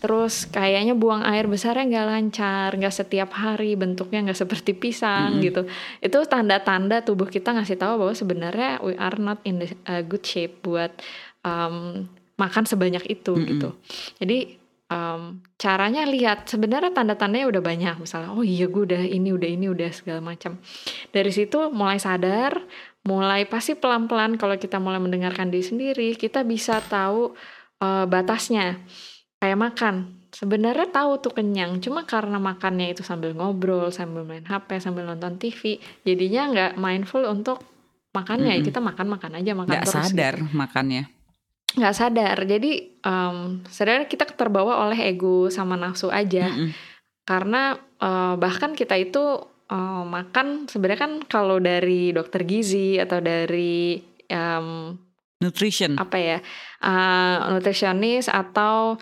Terus 0.00 0.48
kayaknya 0.48 0.96
buang 0.96 1.20
air 1.20 1.44
besarnya 1.46 1.84
nggak 1.84 2.08
lancar, 2.08 2.68
nggak 2.80 2.96
setiap 2.96 3.30
hari, 3.36 3.76
bentuknya 3.76 4.24
nggak 4.24 4.40
seperti 4.40 4.72
pisang 4.72 5.44
gitu. 5.44 5.68
Itu 6.00 6.18
tanda-tanda 6.24 7.04
tubuh 7.04 7.28
kita 7.28 7.52
ngasih 7.52 7.76
tahu 7.76 8.00
bahwa 8.00 8.14
sebenarnya 8.16 8.80
we 8.80 8.96
are 8.96 9.20
not 9.20 9.44
in 9.44 9.60
the 9.60 9.68
uh, 9.84 10.00
good 10.00 10.24
shape 10.24 10.64
buat 10.64 10.96
um, 11.44 12.08
makan 12.36 12.64
sebanyak 12.68 13.04
itu 13.08 13.32
gitu. 13.48 13.68
Jadi 14.20 14.65
um, 14.90 15.42
caranya 15.58 16.06
lihat 16.06 16.46
sebenarnya 16.46 16.94
tanda-tandanya 16.94 17.46
udah 17.50 17.62
banyak. 17.62 17.94
Misalnya 17.98 18.30
oh 18.32 18.44
iya 18.46 18.66
gue 18.70 18.82
udah 18.86 19.02
ini 19.02 19.30
udah 19.34 19.48
ini 19.50 19.66
udah 19.70 19.90
segala 19.90 20.22
macam. 20.22 20.58
Dari 21.10 21.30
situ 21.30 21.70
mulai 21.74 21.98
sadar 21.98 22.62
mulai 23.06 23.46
pasti 23.46 23.78
pelan-pelan 23.78 24.34
kalau 24.34 24.58
kita 24.58 24.82
mulai 24.82 24.98
mendengarkan 24.98 25.46
diri 25.46 25.62
sendiri 25.62 26.08
kita 26.18 26.42
bisa 26.42 26.82
tahu 26.82 27.34
uh, 27.82 28.04
batasnya. 28.06 28.82
Kayak 29.36 29.58
makan. 29.60 29.94
Sebenarnya 30.32 30.88
tahu 30.92 31.16
tuh 31.20 31.32
kenyang 31.32 31.80
cuma 31.80 32.04
karena 32.04 32.36
makannya 32.36 32.92
itu 32.92 33.00
sambil 33.00 33.32
ngobrol 33.32 33.88
sambil 33.88 34.20
main 34.20 34.44
HP 34.44 34.84
sambil 34.84 35.08
nonton 35.08 35.40
TV 35.40 35.80
jadinya 36.04 36.42
nggak 36.52 36.72
mindful 36.76 37.24
untuk 37.24 37.64
makannya. 38.12 38.60
Kita 38.60 38.80
makan 38.80 39.06
makan 39.16 39.32
aja 39.40 39.52
makan 39.56 39.70
nggak 39.70 39.84
terus 39.88 40.12
sadar 40.12 40.34
gitu. 40.40 40.52
makannya 40.56 41.15
nggak 41.74 41.96
sadar. 41.96 42.38
Jadi 42.46 42.94
em 43.02 43.66
sebenarnya 43.66 44.06
kita 44.06 44.24
terbawa 44.30 44.86
oleh 44.86 45.10
ego 45.10 45.50
sama 45.50 45.74
nafsu 45.74 46.08
aja. 46.14 46.46
Mm-mm. 46.46 46.70
karena 47.26 47.74
eh, 47.98 48.34
bahkan 48.38 48.70
kita 48.78 48.94
itu 48.94 49.24
eh, 49.66 50.04
makan 50.06 50.70
sebenarnya 50.70 51.00
kan 51.00 51.12
kalau 51.26 51.58
dari 51.58 52.14
dokter 52.14 52.46
gizi 52.46 53.02
atau 53.02 53.18
dari 53.18 53.98
em, 54.30 54.94
nutrition. 55.42 55.98
apa 55.98 56.16
ya 56.22 56.38
eh, 56.86 57.36
nutrisionis 57.50 58.30
atau 58.30 58.94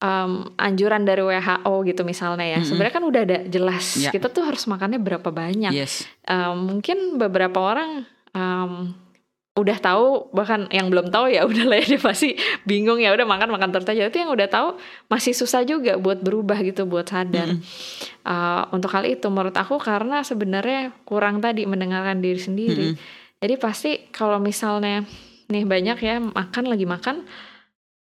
em, 0.00 0.48
anjuran 0.56 1.04
dari 1.04 1.20
WHO 1.20 1.74
gitu 1.92 2.02
misalnya 2.08 2.56
ya. 2.56 2.64
Mm-mm. 2.64 2.68
sebenarnya 2.72 2.94
kan 2.96 3.04
udah 3.04 3.20
ada 3.20 3.38
jelas. 3.44 3.84
Ya. 4.00 4.08
kita 4.08 4.32
tuh 4.32 4.48
harus 4.48 4.64
makannya 4.64 4.96
berapa 4.96 5.28
banyak. 5.28 5.76
Yes. 5.76 6.08
Um, 6.24 6.72
mungkin 6.72 7.20
beberapa 7.20 7.60
orang 7.60 8.08
um, 8.32 8.96
udah 9.52 9.76
tahu 9.84 10.32
bahkan 10.32 10.64
yang 10.72 10.88
belum 10.88 11.12
tahu 11.12 11.28
ya 11.28 11.44
udah 11.50 11.64
lah 11.68 11.76
ya 11.84 11.96
dia 11.96 12.00
pasti 12.00 12.32
bingung 12.64 12.96
ya 12.96 13.12
udah 13.12 13.26
makan 13.28 13.52
makan 13.52 13.68
terus 13.72 13.88
aja. 13.92 14.08
Tapi 14.08 14.24
yang 14.24 14.32
udah 14.32 14.48
tahu 14.48 14.68
masih 15.12 15.36
susah 15.36 15.62
juga 15.68 16.00
buat 16.00 16.24
berubah 16.24 16.56
gitu 16.64 16.88
buat 16.88 17.08
sadar. 17.08 17.60
Uh, 18.24 18.64
untuk 18.72 18.88
hal 18.96 19.04
itu 19.04 19.28
menurut 19.28 19.54
aku 19.54 19.76
karena 19.76 20.24
sebenarnya 20.24 20.96
kurang 21.04 21.44
tadi 21.44 21.68
mendengarkan 21.68 22.24
diri 22.24 22.40
sendiri. 22.40 22.86
Jadi 23.42 23.54
pasti 23.58 23.90
kalau 24.14 24.38
misalnya 24.38 25.04
nih 25.52 25.68
banyak 25.68 25.98
ya 26.00 26.16
makan 26.22 26.64
lagi 26.70 26.86
makan 26.88 27.26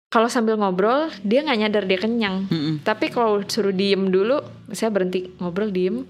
kalau 0.06 0.30
sambil 0.30 0.56
ngobrol 0.56 1.10
dia 1.26 1.42
nggak 1.42 1.58
nyadar 1.66 1.84
dia 1.84 1.98
kenyang. 1.98 2.46
Mm-mm. 2.46 2.74
tapi 2.86 3.10
kalau 3.10 3.42
suruh 3.44 3.74
diem 3.74 4.08
dulu, 4.08 4.38
saya 4.70 4.88
berhenti 4.88 5.34
ngobrol 5.42 5.68
diem, 5.68 6.06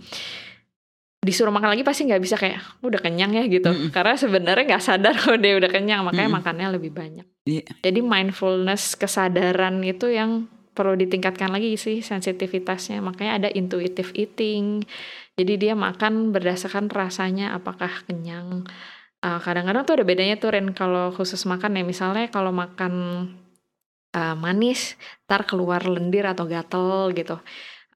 disuruh 1.27 1.51
makan 1.51 1.75
lagi 1.75 1.83
pasti 1.83 2.07
nggak 2.07 2.23
bisa 2.23 2.39
kayak 2.39 2.63
"Oh, 2.79 2.87
udah 2.87 3.03
kenyang 3.03 3.35
ya 3.35 3.43
gitu. 3.51 3.91
Karena 3.91 4.15
sebenarnya 4.15 4.63
nggak 4.63 4.85
sadar 4.85 5.15
kalau 5.21 5.35
dia 5.43 5.59
udah 5.59 5.71
kenyang, 5.71 6.07
makanya 6.07 6.31
makannya 6.31 6.79
lebih 6.79 6.95
banyak. 6.95 7.27
Iya. 7.43 7.67
Jadi 7.83 8.01
mindfulness 8.01 8.95
kesadaran 8.95 9.83
itu 9.83 10.07
yang 10.07 10.47
perlu 10.77 10.95
ditingkatkan 10.95 11.51
lagi 11.51 11.75
sih 11.75 12.05
sensitivitasnya. 12.07 13.03
Makanya 13.03 13.33
ada 13.43 13.49
intuitive 13.51 14.15
eating. 14.15 14.87
Jadi 15.35 15.53
dia 15.59 15.75
makan 15.75 16.31
berdasarkan 16.31 16.87
rasanya 16.95 17.59
apakah 17.59 17.91
kenyang. 18.07 18.63
Uh, 19.25 19.41
kadang-kadang 19.43 19.83
tuh 19.83 19.95
ada 19.99 20.05
bedanya 20.07 20.37
tuh 20.39 20.55
Ren 20.55 20.71
kalau 20.77 21.11
khusus 21.11 21.43
makan 21.49 21.81
ya 21.81 21.83
misalnya 21.83 22.29
kalau 22.29 22.53
makan 22.53 22.95
uh, 24.13 24.37
manis 24.37 24.95
ntar 25.25 25.49
keluar 25.49 25.85
lendir 25.85 26.29
atau 26.29 26.45
gatel 26.49 27.13
gitu 27.17 27.41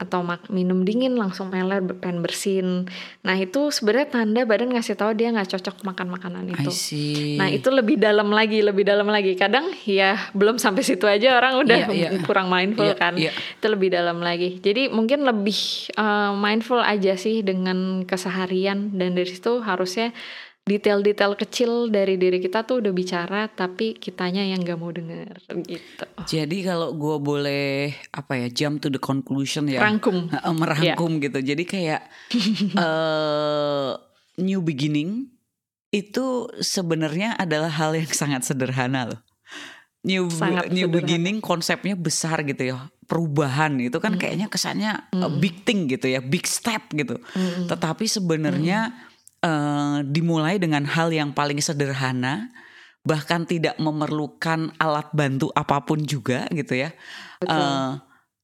atau 0.01 0.25
mak- 0.25 0.49
minum 0.49 0.81
dingin 0.81 1.13
langsung 1.13 1.53
meler 1.53 1.79
pengen 1.95 2.25
bersin 2.25 2.89
nah 3.21 3.37
itu 3.37 3.69
sebenarnya 3.69 4.09
tanda 4.11 4.41
badan 4.43 4.73
ngasih 4.73 4.97
tahu 4.97 5.13
dia 5.13 5.29
nggak 5.29 5.51
cocok 5.51 5.85
makan 5.85 6.09
makanan 6.09 6.45
itu. 6.49 6.73
Nah 7.37 7.47
itu 7.47 7.69
lebih 7.69 8.01
dalam 8.01 8.33
lagi, 8.33 8.65
lebih 8.65 8.81
dalam 8.83 9.05
lagi. 9.07 9.37
Kadang 9.37 9.69
ya 9.85 10.17
belum 10.33 10.57
sampai 10.57 10.81
situ 10.81 11.05
aja 11.05 11.37
orang 11.37 11.61
udah 11.61 11.79
Iya, 11.85 12.09
iya. 12.09 12.09
kurang 12.25 12.49
mindful 12.49 12.89
Iya, 12.89 12.97
kan. 12.97 13.13
iya. 13.15 13.29
Itu 13.31 13.69
lebih 13.69 13.93
dalam 13.93 14.25
lagi. 14.25 14.57
Jadi 14.57 14.89
mungkin 14.89 15.21
lebih 15.23 15.59
uh, 15.95 16.33
mindful 16.33 16.81
aja 16.81 17.13
sih 17.15 17.45
dengan 17.45 18.09
keseharian 18.09 18.97
dan 18.97 19.13
dari 19.13 19.29
situ 19.29 19.61
harusnya 19.61 20.17
detail-detail 20.71 21.35
kecil 21.35 21.91
dari 21.91 22.15
diri 22.15 22.39
kita 22.39 22.63
tuh 22.63 22.79
udah 22.79 22.95
bicara 22.95 23.51
tapi 23.51 23.99
kitanya 23.99 24.47
yang 24.47 24.63
gak 24.63 24.79
mau 24.79 24.95
denger 24.95 25.35
gitu. 25.67 26.05
Jadi 26.31 26.57
kalau 26.63 26.95
gue 26.95 27.17
boleh 27.19 27.91
apa 28.15 28.39
ya 28.39 28.47
jump 28.47 28.79
to 28.79 28.87
the 28.87 29.03
conclusion 29.03 29.67
ya 29.67 29.83
Rangkum. 29.83 30.31
Merangkum 30.31 31.19
gitu. 31.27 31.43
Jadi 31.43 31.67
kayak 31.67 32.07
eh 32.87 33.91
new 34.39 34.63
beginning 34.63 35.27
itu 35.91 36.47
sebenarnya 36.63 37.35
adalah 37.35 37.75
hal 37.75 37.99
yang 37.99 38.07
sangat 38.15 38.47
sederhana 38.47 39.11
loh. 39.11 39.21
New 40.07 40.31
Sangat 40.33 40.71
new 40.71 40.87
sederhana. 40.87 40.97
beginning 41.03 41.37
konsepnya 41.43 41.99
besar 41.99 42.47
gitu 42.47 42.63
ya. 42.73 42.89
Perubahan 43.11 43.75
itu 43.83 43.99
kan 43.99 44.15
kayaknya 44.15 44.47
kesannya 44.47 45.11
eh, 45.11 45.33
big 45.43 45.67
thing 45.67 45.91
gitu 45.91 46.07
ya, 46.07 46.23
big 46.23 46.47
step 46.47 46.95
gitu. 46.95 47.19
Tetapi 47.67 48.07
sebenarnya 48.07 49.10
eh, 49.41 49.99
dimulai 50.05 50.57
dengan 50.57 50.85
hal 50.85 51.11
yang 51.11 51.33
paling 51.33 51.59
sederhana 51.59 52.49
bahkan 53.01 53.49
tidak 53.49 53.81
memerlukan 53.81 54.77
alat 54.77 55.09
bantu 55.11 55.49
apa 55.57 55.81
pun 55.81 56.05
juga 56.05 56.45
gitu 56.53 56.77
ya. 56.77 56.93
Eh, 57.43 57.93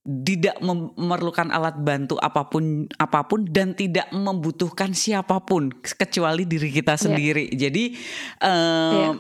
tidak 0.07 0.57
mem- 0.63 0.95
memerlukan 0.95 1.51
alat 1.51 1.77
bantu 1.77 2.15
apa 2.17 2.47
pun 2.47 2.87
apa 2.95 3.27
pun 3.27 3.43
dan 3.45 3.75
tidak 3.75 4.07
membutuhkan 4.15 4.95
siapa 4.95 5.43
pun 5.43 5.69
kecuali 5.75 6.47
diri 6.47 6.71
kita 6.71 6.95
sendiri. 6.97 7.53
Jadi 7.53 7.85
eh, 8.41 8.93
Iya. 8.95 9.11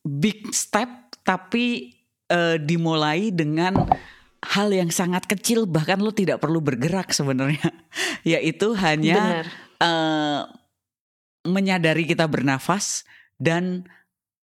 big 0.00 0.48
step 0.50 0.88
tapi 1.20 1.92
eh, 2.26 2.56
dimulai 2.56 3.28
dengan 3.28 3.74
hal 4.40 4.72
yang 4.72 4.88
sangat 4.88 5.28
kecil 5.28 5.68
bahkan 5.68 6.00
lo 6.00 6.14
tidak 6.14 6.40
perlu 6.40 6.64
bergerak 6.64 7.12
sebenarnya 7.12 7.68
yaitu 8.24 8.72
hanya 8.72 9.44
Benar. 9.44 9.46
eh, 9.82 10.40
menyadari 11.42 12.04
kita 12.04 12.26
bernafas 12.26 13.04
dan 13.36 13.88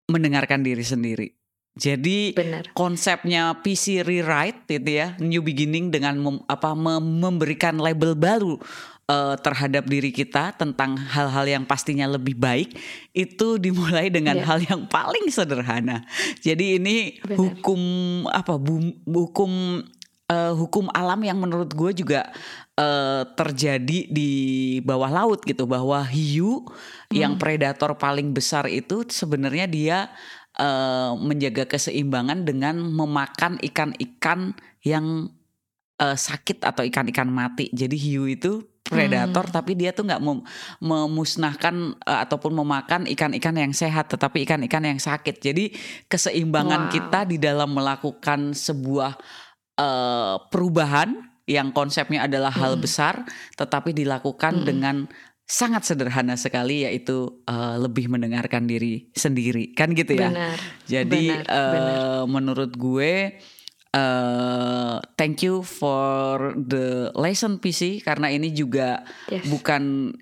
mendengarkan 0.05 0.61
diri 0.61 0.83
sendiri. 0.83 1.27
Jadi 1.73 2.37
Benar. 2.37 2.69
konsepnya 2.77 3.57
PC 3.57 4.05
rewrite 4.05 4.69
itu 4.69 4.91
ya, 4.93 5.17
new 5.17 5.41
beginning 5.41 5.89
dengan 5.89 6.13
mem- 6.15 6.45
apa 6.45 6.77
mem- 6.77 7.01
memberikan 7.17 7.81
label 7.81 8.13
baru 8.13 8.61
eh, 9.03 9.35
terhadap 9.41 9.89
diri 9.89 10.13
kita 10.13 10.53
tentang 10.53 10.93
hal-hal 10.95 11.49
yang 11.49 11.63
pastinya 11.65 12.05
lebih 12.05 12.37
baik 12.37 12.77
itu 13.11 13.57
dimulai 13.57 14.13
dengan 14.13 14.37
Iya. 14.37 14.45
hal 14.45 14.59
yang 14.61 14.81
paling 14.85 15.25
sederhana. 15.27 16.05
Jadi 16.39 16.77
ini 16.77 17.17
Benar. 17.19 17.41
hukum 17.41 17.81
apa 18.29 18.53
bum- 18.55 19.01
hukum 19.03 19.81
eh, 20.23 20.53
hukum 20.53 20.93
alam 20.93 21.19
yang 21.19 21.35
menurut 21.35 21.73
gue 21.73 21.91
juga 21.95 22.29
eh, 22.77 23.23
terjadi 23.37 23.99
di 24.09 24.31
bawah 24.81 25.09
laut 25.09 25.45
gitu 25.45 25.69
bahwa 25.69 26.01
hiu 26.09 26.65
yang 27.13 27.37
predator 27.37 27.93
paling 27.97 28.33
besar 28.33 28.65
itu 28.65 29.05
sebenarnya 29.05 29.65
dia 29.69 29.97
eh, 30.57 31.11
menjaga 31.17 31.69
keseimbangan 31.69 32.45
dengan 32.45 32.81
memakan 32.81 33.61
ikan-ikan 33.61 34.57
yang 34.81 35.29
eh, 36.01 36.17
sakit 36.17 36.65
atau 36.65 36.81
ikan-ikan 36.85 37.29
mati. 37.29 37.69
Jadi 37.73 37.95
hiu 37.97 38.25
itu 38.25 38.65
predator 38.83 39.47
tapi 39.47 39.79
dia 39.79 39.95
tuh 39.95 40.03
nggak 40.05 40.21
mem- 40.21 40.43
memusnahkan 40.81 41.95
eh, 42.03 42.19
ataupun 42.25 42.51
memakan 42.57 43.05
ikan-ikan 43.13 43.55
yang 43.55 43.73
sehat 43.73 44.09
tetapi 44.09 44.43
ikan-ikan 44.49 44.83
yang 44.83 44.99
sakit. 44.99 45.39
Jadi 45.39 45.73
keseimbangan 46.09 46.89
Wow. 46.89 46.91
kita 46.91 47.19
di 47.29 47.37
dalam 47.37 47.69
melakukan 47.73 48.57
sebuah 48.57 49.13
eh, 49.77 50.35
perubahan 50.49 51.32
yang 51.45 51.71
konsepnya 51.71 52.23
adalah 52.23 52.49
hal 52.49 52.75
besar 52.75 53.27
tetapi 53.53 53.91
dilakukan 53.91 54.63
dengan 54.63 55.05
sangat 55.43 55.83
sederhana 55.83 56.39
sekali 56.39 56.87
yaitu 56.87 57.43
eh, 57.43 57.75
lebih 57.77 58.07
mendengarkan 58.07 58.63
diri 58.63 59.11
sendiri 59.11 59.75
kan 59.75 59.91
gitu 59.91 60.15
ya. 60.15 60.31
Benar. 60.31 60.57
Jadi 60.87 61.23
Benar, 61.29 61.43
eh, 61.43 61.71
benar. 61.75 61.99
menurut 62.25 62.71
gue 62.73 63.13
eh 63.93 64.95
thank 65.13 65.45
you 65.45 65.61
for 65.61 66.55
the 66.57 67.13
lesson 67.13 67.61
PC 67.61 68.01
karena 68.01 68.25
ini 68.27 68.49
juga 68.49 69.05
Yes. 69.29 69.45
bukan 69.45 70.15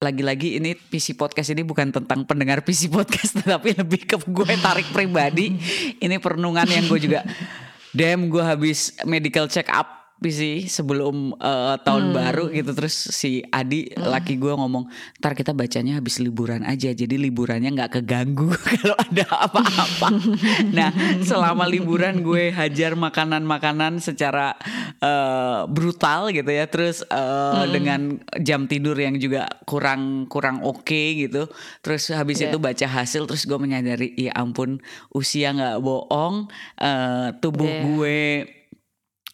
lagi-lagi 0.00 0.56
ini 0.56 0.72
PC 0.72 1.12
podcast 1.12 1.52
ini 1.52 1.60
bukan 1.60 1.92
tentang 1.92 2.24
pendengar 2.24 2.64
PC 2.64 2.88
podcast 2.88 3.36
tetapi 3.44 3.76
lebih 3.76 4.08
ke 4.08 4.16
gue 4.16 4.48
tarik 4.56 4.88
pribadi. 4.88 5.52
ini 6.04 6.16
perenungan 6.16 6.64
yang 6.64 6.88
gue 6.88 6.96
juga 6.96 7.20
damn 7.92 8.32
gue 8.32 8.40
habis 8.40 8.96
medical 9.04 9.44
check 9.44 9.68
up 9.68 9.99
sepi 10.20 10.30
sih 10.30 10.56
sebelum 10.68 11.32
eh, 11.32 11.80
tahun 11.80 12.12
baru 12.12 12.52
gitu 12.52 12.76
terus 12.76 12.92
si 12.92 13.40
Adi 13.42 13.88
laki 13.96 14.36
gue 14.36 14.52
ngomong 14.52 14.84
ntar 15.16 15.32
kita 15.32 15.56
bacanya 15.56 15.96
habis 15.96 16.20
liburan 16.20 16.60
aja 16.60 16.92
jadi 16.92 17.16
liburannya 17.16 17.72
nggak 17.72 17.88
keganggu 17.96 18.52
kalau 18.76 19.00
ada 19.00 19.24
apa-apa 19.48 20.08
nah 20.76 20.92
selama 21.24 21.64
liburan 21.64 22.20
gue 22.20 22.52
hajar 22.52 22.92
makanan-makanan 22.94 23.96
secara 23.98 24.60
eh, 25.00 25.64
brutal 25.64 26.28
gitu 26.28 26.52
ya 26.52 26.68
terus 26.68 27.00
eh, 27.00 27.64
dengan 27.72 28.20
jam 28.44 28.68
tidur 28.68 29.00
yang 29.00 29.16
juga 29.16 29.48
kurang 29.64 30.28
kurang 30.28 30.60
oke 30.60 31.16
gitu 31.16 31.48
terus 31.80 32.12
habis 32.12 32.36
Iya. 32.36 32.52
itu 32.52 32.60
baca 32.60 32.84
hasil 32.84 33.24
terus 33.24 33.48
gue 33.48 33.56
menyadari 33.56 34.12
ya 34.20 34.36
ampun 34.36 34.84
usia 35.12 35.56
nggak 35.56 35.80
bohong 35.80 36.44
eh, 36.76 37.32
tubuh 37.40 37.64
Iya. 37.64 37.80
gue 37.88 38.20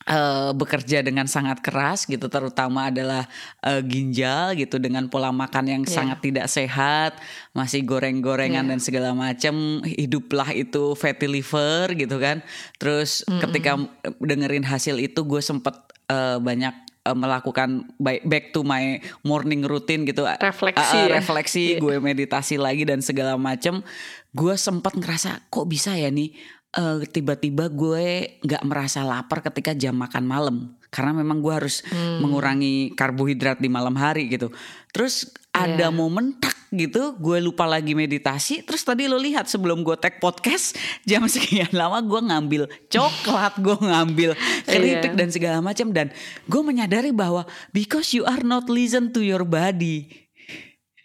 eh, 0.06 0.50
bekerja 0.52 1.02
dengan 1.02 1.26
sangat 1.26 1.58
keras 1.58 2.06
gitu 2.06 2.26
terutama 2.26 2.88
adalah 2.88 3.26
eh, 3.60 3.82
ginjal 3.82 4.54
gitu 4.54 4.78
dengan 4.78 5.06
pola 5.06 5.30
makan 5.30 5.66
yang 5.66 5.82
Iya. 5.82 5.92
sangat 5.92 6.18
tidak 6.20 6.46
sehat 6.46 7.18
masih 7.52 7.82
goreng-gorengan 7.82 8.64
Iya. 8.64 8.70
dan 8.70 8.78
segala 8.78 9.10
macam 9.12 9.54
hiduplah 9.82 10.50
itu 10.52 10.94
fatty 10.94 11.26
liver 11.26 11.92
gitu 11.92 12.16
kan 12.16 12.40
terus 12.76 13.20
ketika 13.40 13.76
dengerin 14.18 14.62
hasil 14.62 14.96
itu 14.96 15.22
gue 15.22 15.40
sempet 15.40 15.74
eh, 16.06 16.38
banyak 16.38 16.74
eh, 17.02 17.16
melakukan 17.16 17.90
back 17.98 18.50
to 18.50 18.62
my 18.62 18.98
morning 19.22 19.62
routine 19.62 20.02
gitu 20.02 20.22
Refleksi 20.22 20.78
ah, 20.96 21.06
ya. 21.06 21.14
refleksi 21.14 21.64
Iya. 21.74 21.82
gue 21.82 21.94
meditasi 21.98 22.56
lagi 22.56 22.86
dan 22.86 23.02
segala 23.02 23.34
macam 23.34 23.82
gue 24.30 24.54
sempat 24.54 24.94
ngerasa 24.94 25.48
kok 25.48 25.66
bisa 25.66 25.94
ya 25.94 26.06
nih 26.06 26.30
eh, 26.72 27.06
tiba-tiba 27.06 27.68
gue 27.68 28.38
nggak 28.42 28.62
merasa 28.64 29.02
lapar 29.02 29.42
ketika 29.42 29.70
jam 29.72 29.94
makan 29.94 30.24
malam 30.24 30.56
karena 30.88 31.12
memang 31.14 31.38
gue 31.38 31.52
harus 31.52 31.82
Hmm. 31.84 32.22
mengurangi 32.22 32.94
karbohidrat 32.94 33.58
di 33.58 33.68
malam 33.68 33.94
hari 33.94 34.26
gitu 34.26 34.48
terus 34.90 35.28
ada 35.50 35.88
Iya. 35.88 35.94
momen 35.94 36.36
tak 36.36 36.54
gitu 36.68 37.14
gue 37.16 37.38
lupa 37.38 37.62
lagi 37.64 37.94
meditasi 37.94 38.60
terus 38.60 38.82
tadi 38.82 39.06
lo 39.06 39.16
lihat 39.16 39.46
sebelum 39.46 39.80
gue 39.80 39.94
tag 39.96 40.18
podcast 40.18 40.74
jam 41.08 41.22
sekian 41.26 41.70
lama 41.70 42.02
gue 42.02 42.20
ngambil 42.22 42.62
coklat 42.86 43.54
gue 43.56 43.76
ngambil 43.78 44.30
keripik 44.70 45.12
Iya. 45.12 45.18
dan 45.18 45.28
segala 45.30 45.58
macam 45.60 45.90
dan 45.90 46.10
gue 46.44 46.62
menyadari 46.62 47.10
bahwa 47.10 47.44
because 47.70 48.10
you 48.12 48.26
are 48.26 48.42
not 48.42 48.66
listen 48.66 49.10
to 49.10 49.22
your 49.22 49.42
body 49.42 50.26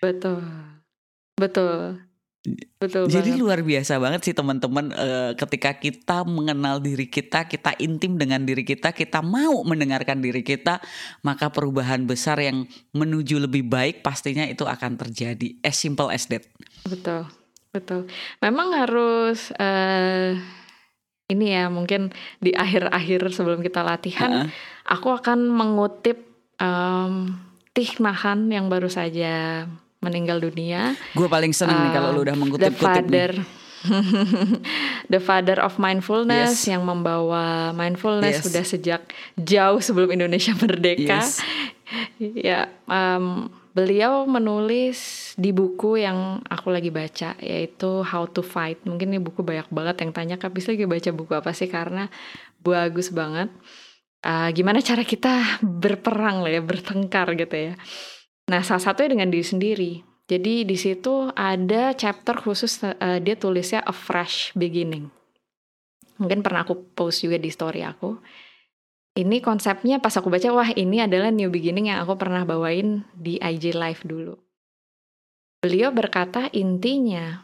Betul. 0.01 0.41
Betul. 1.37 2.01
Betul 2.81 3.05
Jadi 3.05 3.37
banget. 3.37 3.41
luar 3.45 3.59
biasa 3.61 4.01
banget 4.01 4.21
sih 4.25 4.33
teman-teman 4.33 4.89
eh, 4.89 5.31
ketika 5.37 5.77
kita 5.77 6.25
mengenal 6.25 6.81
diri 6.81 7.05
kita, 7.05 7.45
kita 7.45 7.77
intim 7.77 8.17
dengan 8.17 8.41
diri 8.41 8.65
kita, 8.65 8.97
kita 8.97 9.21
mau 9.21 9.61
mendengarkan 9.61 10.17
diri 10.25 10.41
kita, 10.41 10.81
maka 11.21 11.53
perubahan 11.53 12.09
besar 12.09 12.41
yang 12.41 12.65
menuju 12.97 13.37
lebih 13.45 13.69
baik 13.69 14.01
pastinya 14.01 14.41
itu 14.49 14.65
akan 14.65 14.97
terjadi. 14.97 15.61
As 15.61 15.77
simple 15.77 16.09
as 16.09 16.25
that. 16.33 16.41
Betul, 16.89 17.29
betul. 17.69 18.09
Memang 18.41 18.73
harus 18.73 19.53
eh 19.61 20.33
ini 21.29 21.53
ya 21.53 21.69
mungkin 21.69 22.09
di 22.41 22.57
akhir-akhir 22.57 23.37
sebelum 23.37 23.61
kita 23.61 23.85
latihan, 23.85 24.49
aku 24.89 25.13
akan 25.13 25.45
mengutip 25.45 26.25
em 26.57 27.37
Thich 27.71 28.03
Nhat 28.03 28.19
Hanh 28.19 28.51
yang 28.51 28.67
baru 28.67 28.91
saja 28.91 29.63
meninggal 30.01 30.37
dunia. 30.37 30.97
Gue 31.13 31.25
paling 31.25 31.53
seneng 31.53 31.77
nih 31.79 31.91
kalau 31.93 32.09
lu 32.11 32.21
udah 32.21 32.33
The 32.33 32.41
mengutip-kutip 32.41 33.05
nih. 33.05 33.13
father, 33.13 33.31
the 35.13 35.19
father 35.19 35.57
of 35.57 35.77
mindfulness 35.77 36.65
Yes. 36.65 36.69
yang 36.69 36.83
membawa 36.83 37.69
mindfulness 37.71 38.41
Yes. 38.41 38.45
sudah 38.45 38.63
sejak 38.63 39.01
jauh 39.35 39.77
sebelum 39.77 40.09
Indonesia 40.11 40.53
merdeka. 40.61 41.21
Yes. 41.21 41.41
Ya, 42.17 42.71
em, 42.85 43.45
beliau 43.71 44.23
menulis 44.25 44.97
di 45.35 45.51
buku 45.51 45.99
yang 45.99 46.39
aku 46.45 46.71
lagi 46.71 46.87
baca 46.87 47.35
yaitu 47.37 48.01
How 48.01 48.25
to 48.27 48.41
Fight. 48.41 48.81
Mungkin 48.83 49.11
ini 49.11 49.19
buku 49.19 49.41
banyak 49.41 49.67
banget 49.67 49.95
yang 50.01 50.11
tanya 50.11 50.35
kak 50.35 50.51
bisa 50.51 50.71
lagi 50.71 50.87
baca 50.87 51.09
buku 51.11 51.31
apa 51.31 51.51
sih 51.51 51.67
karena 51.67 52.07
bagus 52.57 53.11
banget. 53.11 53.51
Ah, 54.21 54.49
gimana 54.49 54.79
cara 54.79 55.01
kita 55.01 55.61
berperang 55.61 56.45
lah 56.45 56.51
ya, 56.51 56.61
bertengkar 56.61 57.33
gitu 57.33 57.57
ya. 57.57 57.73
Nah, 58.51 58.59
salah 58.67 58.83
satunya 58.83 59.15
dengan 59.15 59.31
diri 59.31 59.47
sendiri. 59.47 59.91
Jadi 60.27 60.67
di 60.67 60.75
situ 60.75 61.31
ada 61.31 61.95
chapter 61.95 62.35
khusus 62.35 62.83
eh, 62.83 63.23
dia 63.23 63.35
tulisnya 63.39 63.79
a 63.87 63.95
fresh 63.95 64.51
beginning. 64.59 65.07
Mungkin 66.19 66.43
pernah 66.43 66.67
aku 66.67 66.75
post 66.91 67.23
juga 67.23 67.39
di 67.39 67.47
story 67.47 67.87
aku. 67.87 68.19
Ini 69.11 69.43
konsepnya 69.43 69.99
pas 69.99 70.15
aku 70.15 70.31
baca, 70.31 70.47
wah 70.55 70.71
ini 70.71 71.03
adalah 71.03 71.31
new 71.31 71.51
beginning 71.51 71.91
yang 71.91 71.99
aku 72.03 72.15
pernah 72.15 72.47
bawain 72.47 73.03
di 73.11 73.35
IG 73.39 73.75
live 73.75 74.03
dulu. 74.07 74.35
Beliau 75.59 75.91
berkata 75.91 76.47
intinya, 76.55 77.43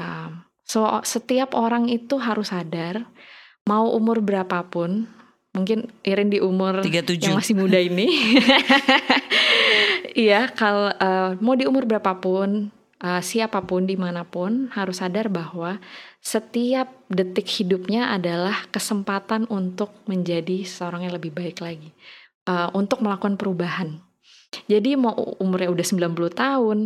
um, 0.00 0.40
so, 0.64 0.88
setiap 1.04 1.52
orang 1.52 1.92
itu 1.92 2.16
harus 2.16 2.48
sadar, 2.48 3.04
mau 3.68 3.92
umur 3.92 4.24
berapapun, 4.24 5.04
mungkin 5.56 5.88
Irin 6.04 6.28
di 6.28 6.44
umur 6.44 6.84
37. 6.84 7.16
yang 7.24 7.40
masih 7.40 7.56
muda 7.56 7.80
ini. 7.80 8.06
Iya, 10.16 10.48
kalau 10.56 10.88
eh, 10.96 11.36
mau 11.44 11.52
di 11.52 11.68
umur 11.68 11.84
berapapun, 11.84 12.72
eh, 13.04 13.20
siapa 13.20 13.60
pun 13.68 13.84
di 13.84 14.00
mana 14.00 14.24
pun 14.24 14.72
harus 14.72 15.04
sadar 15.04 15.28
bahwa 15.28 15.76
setiap 16.24 16.88
detik 17.12 17.44
hidupnya 17.44 18.08
adalah 18.08 18.64
kesempatan 18.72 19.44
untuk 19.52 19.92
menjadi 20.08 20.64
seorang 20.64 21.04
yang 21.04 21.12
lebih 21.12 21.36
baik 21.36 21.60
lagi, 21.60 21.92
Eh, 22.46 22.68
untuk 22.78 23.02
melakukan 23.02 23.34
perubahan. 23.34 23.98
Jadi 24.70 24.94
mau 24.94 25.34
umurnya 25.42 25.66
udah 25.66 25.82
90 25.82 26.30
tahun, 26.30 26.78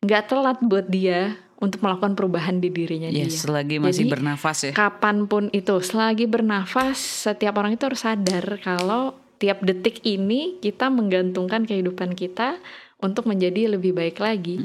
nggak 0.00 0.24
telat 0.32 0.58
buat 0.64 0.88
dia 0.88 1.36
untuk 1.64 1.80
melakukan 1.80 2.12
perubahan 2.12 2.56
di 2.56 2.68
dirinya 2.68 3.08
Ya, 3.08 3.24
dia. 3.24 3.32
selagi 3.32 3.80
masih 3.80 4.04
Jadi, 4.04 4.12
bernafas 4.12 4.58
ya. 4.62 4.72
kapan 4.72 5.24
pun 5.24 5.48
itu 5.50 5.74
selagi 5.80 6.28
bernafas 6.28 7.00
setiap 7.24 7.56
orang 7.56 7.72
itu 7.72 7.82
harus 7.82 8.00
sadar 8.00 8.44
kalau 8.60 9.16
tiap 9.34 9.58
detik 9.60 10.04
ini 10.04 10.60
kita 10.60 10.86
menggantungkan 10.86 11.64
kehidupan 11.64 12.12
kita 12.12 12.60
untuk 12.98 13.24
menjadi 13.24 13.68
lebih 13.70 13.92
baik 13.92 14.16
lagi 14.16 14.56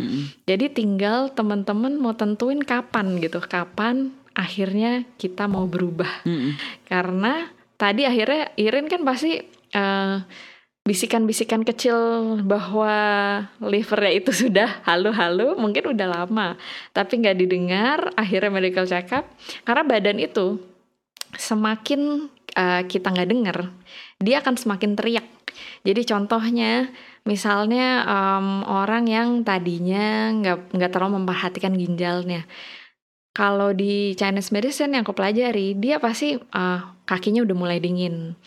jadi 0.44 0.70
tinggal 0.70 1.28
teman-teman 1.30 1.96
mau 1.96 2.14
tentuin 2.14 2.60
kapan 2.60 3.18
gitu 3.18 3.40
kapan 3.40 4.12
akhirnya 4.32 5.04
kita 5.16 5.48
mau 5.48 5.66
berubah 5.66 6.24
Mm-mm. 6.24 6.56
karena 6.86 7.50
tadi 7.76 8.04
akhirnya 8.04 8.54
Irin 8.56 8.88
kan 8.88 9.04
pasti 9.04 9.44
eh, 9.70 10.16
bisikan-bisikan 10.90 11.62
kecil 11.62 11.98
bahwa 12.42 12.90
livernya 13.62 14.14
itu 14.18 14.34
sudah 14.34 14.82
halu-halu 14.90 15.54
mungkin 15.54 15.94
udah 15.94 16.08
lama 16.10 16.58
tapi 16.98 17.22
nggak 17.22 17.38
didengar 17.38 18.10
akhirnya 18.18 18.50
medical 18.50 18.90
up 18.90 19.26
karena 19.62 19.84
badan 19.86 20.18
itu 20.18 20.58
semakin 21.38 22.34
eh, 22.58 22.82
kita 22.90 23.14
nggak 23.14 23.30
dengar 23.30 23.70
dia 24.20 24.44
akan 24.44 24.60
semakin 24.60 25.00
teriak. 25.00 25.28
Jadi 25.88 26.04
contohnya 26.04 26.92
misalnya 27.24 28.04
em, 28.04 28.48
orang 28.68 29.08
yang 29.08 29.30
tadinya 29.48 30.32
nggak 30.36 30.76
nggak 30.76 30.92
terlalu 30.92 31.24
memperhatikan 31.24 31.76
ginjalnya 31.76 32.44
kalau 33.34 33.72
di 33.72 34.18
Chinese 34.18 34.52
medicine 34.52 34.98
yang 34.98 35.06
aku 35.06 35.16
pelajari 35.16 35.78
dia 35.78 36.02
pasti 36.02 36.36
eh, 36.36 36.82
kakinya 37.10 37.42
udah 37.46 37.56
mulai 37.58 37.78
dingin. 37.82 38.38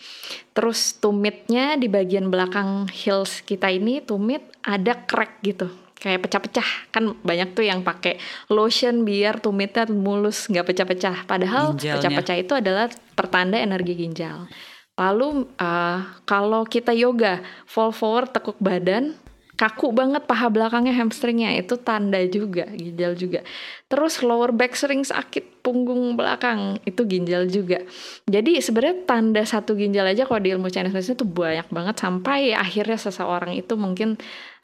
Terus 0.55 0.95
tumitnya 0.99 1.75
di 1.75 1.91
bagian 1.91 2.31
belakang 2.31 2.87
heels 2.91 3.43
kita 3.43 3.67
ini 3.67 3.99
tumit 3.99 4.43
ada 4.63 4.95
crack 5.03 5.43
gitu. 5.43 5.67
Kayak 5.97 6.27
pecah-pecah. 6.27 6.69
Kan 6.91 7.15
banyak 7.23 7.55
tuh 7.55 7.63
yang 7.63 7.83
pakai 7.83 8.19
lotion 8.51 9.07
biar 9.07 9.39
tumitnya 9.39 9.87
mulus 9.87 10.51
nggak 10.51 10.67
pecah-pecah. 10.71 11.27
Padahal 11.27 11.75
pecah-pecah 11.75 12.37
itu 12.39 12.53
adalah 12.55 12.91
pertanda 13.15 13.59
energi 13.59 13.97
ginjal. 13.97 14.47
Lalu 14.93 15.47
eh, 15.57 15.99
kalau 16.29 16.67
kita 16.69 16.93
yoga 16.93 17.41
fall 17.65 17.95
forward 17.95 18.29
tekuk 18.29 18.59
badan 18.61 19.17
kaku 19.53 19.93
banget 19.93 20.25
paha 20.25 20.49
belakangnya 20.49 20.93
hamstringnya. 20.97 21.53
Itu 21.57 21.77
tanda 21.77 22.19
juga 22.25 22.65
ginjal 22.73 23.13
juga. 23.13 23.45
Terus 23.87 24.25
lower 24.25 24.49
back 24.49 24.73
sering 24.73 25.05
sakit 25.05 25.61
punggung 25.61 26.17
belakang 26.17 26.81
itu 26.83 27.05
ginjal 27.05 27.45
juga. 27.45 27.81
Jadi 28.25 28.59
sebenarnya 28.59 29.05
tanda 29.05 29.43
satu 29.45 29.77
ginjal 29.77 30.09
aja 30.09 30.25
kalau 30.25 30.41
di 30.41 30.49
ilmu 30.51 30.67
Chinese 30.73 30.93
medicine 30.93 31.17
itu 31.17 31.27
banyak 31.27 31.67
banget 31.69 31.95
sampai 32.01 32.57
akhirnya 32.57 32.97
seseorang 32.97 33.53
itu 33.53 33.73
mungkin 33.77 34.17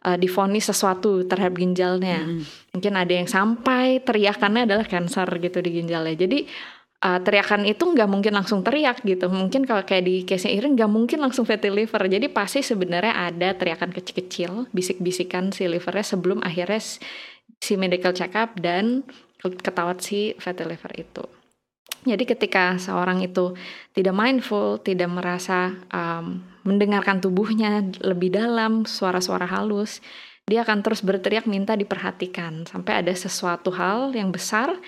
uh, 0.04 0.18
difonis 0.18 0.68
sesuatu 0.68 1.24
terhadap 1.30 1.56
ginjalnya. 1.56 2.26
Mungkin 2.74 2.94
ada 2.98 3.14
yang 3.14 3.30
sampai 3.30 4.02
teriakannya 4.02 4.66
adalah 4.66 4.86
kanker 4.90 5.30
gitu 5.40 5.60
di 5.62 5.70
ginjalnya. 5.82 6.16
Jadi 6.18 6.40
uh, 7.04 7.20
teriakan 7.24 7.64
itu 7.68 7.84
nggak 7.84 8.10
mungkin 8.10 8.34
langsung 8.36 8.64
teriak 8.64 9.04
gitu. 9.04 9.32
Mungkin 9.32 9.64
kalau 9.64 9.84
kayak 9.84 10.04
di 10.06 10.16
case 10.28 10.52
Irin 10.52 10.76
nggak 10.76 10.92
mungkin 10.92 11.24
langsung 11.24 11.48
fatty 11.48 11.72
liver. 11.72 12.04
Jadi 12.08 12.28
pasti 12.32 12.64
sebenarnya 12.64 13.32
ada 13.32 13.56
teriakan 13.56 13.92
kecil-kecil, 13.96 14.72
bisik-bisikan 14.72 15.52
si 15.56 15.68
livernya 15.68 16.06
sebelum 16.06 16.44
akhirnya 16.44 16.80
si 17.60 17.74
medical 17.76 18.16
check 18.16 18.36
up 18.36 18.56
dan 18.60 19.04
ketahuan 19.40 20.00
si 20.00 20.36
fatty 20.38 20.64
liver 20.68 20.92
itu. 21.00 21.24
Jadi 22.08 22.24
ketika 22.24 22.80
seorang 22.80 23.20
itu 23.20 23.60
tidak 23.92 24.16
mindful, 24.16 24.80
tidak 24.80 25.12
merasa 25.12 25.76
um, 25.92 26.40
mendengarkan 26.64 27.20
tubuhnya 27.20 27.84
lebih 28.00 28.32
dalam, 28.32 28.88
suara-suara 28.88 29.44
halus, 29.44 30.00
dia 30.48 30.64
akan 30.64 30.80
terus 30.80 31.04
berteriak 31.04 31.46
minta 31.46 31.76
diperhatikan 31.76 32.64
sampai 32.66 33.04
ada 33.04 33.12
sesuatu 33.12 33.70
hal 33.76 34.16
yang 34.16 34.32
besar. 34.32 34.80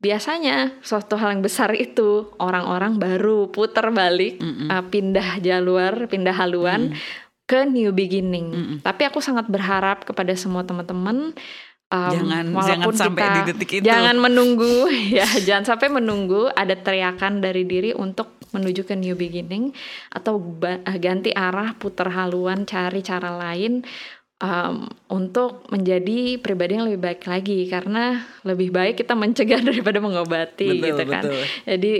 Biasanya 0.00 0.80
suatu 0.80 1.20
hal 1.20 1.36
yang 1.36 1.44
besar 1.44 1.76
itu 1.76 2.32
orang-orang 2.40 2.96
baru 2.96 3.52
putar 3.52 3.92
balik, 3.92 4.40
uh, 4.40 4.80
pindah 4.88 5.44
jalur, 5.44 6.08
pindah 6.08 6.32
haluan 6.32 6.96
ke 7.44 7.68
new 7.68 7.92
beginning. 7.92 8.80
Tapi 8.80 9.04
aku 9.04 9.20
sangat 9.20 9.44
berharap 9.46 10.08
kepada 10.08 10.32
semua 10.32 10.64
teman-teman 10.64 11.36
um, 11.92 12.12
Jangan- 12.16 12.48
walaupun 12.54 12.94
jangan 12.94 12.96
sampai 12.96 13.24
kita- 13.26 13.36
di 13.36 13.42
detik 13.52 13.70
itu. 13.76 13.84
Jangan 13.84 14.16
menunggu 14.16 14.88
ya, 15.20 15.28
jangan 15.44 15.64
sampai 15.68 15.92
menunggu 15.92 16.48
ada 16.48 16.72
teriakan 16.72 17.44
dari 17.44 17.68
diri 17.68 17.92
untuk 17.92 18.40
menuju 18.50 18.82
ke 18.82 18.96
new 18.96 19.14
beginning 19.14 19.70
atau 20.10 20.40
ganti 20.98 21.30
arah, 21.30 21.76
putar 21.78 22.10
haluan, 22.10 22.66
cari 22.66 22.98
cara 22.98 23.36
lain 23.36 23.84
um, 24.40 24.88
untuk 25.12 25.68
menjadi 25.68 26.40
pribadi 26.40 26.80
yang 26.80 26.88
lebih 26.88 27.00
baik 27.00 27.22
lagi 27.28 27.68
karena 27.68 28.24
lebih 28.42 28.72
baik 28.72 28.98
kita 28.98 29.12
mencegah 29.14 29.60
daripada 29.68 30.00
mengobati 30.00 30.80
Betul, 30.80 30.86
gitu 30.88 31.02
kan. 31.06 31.22
betul. 31.28 31.44
Jadi 31.68 31.94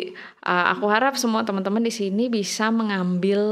uh, 0.49 0.67
aku 0.75 0.87
harap 0.89 1.15
semua 1.21 1.45
teman-teman 1.45 1.85
di 1.85 1.93
sini 1.93 2.33
bisa 2.33 2.73
mengambil 2.73 3.43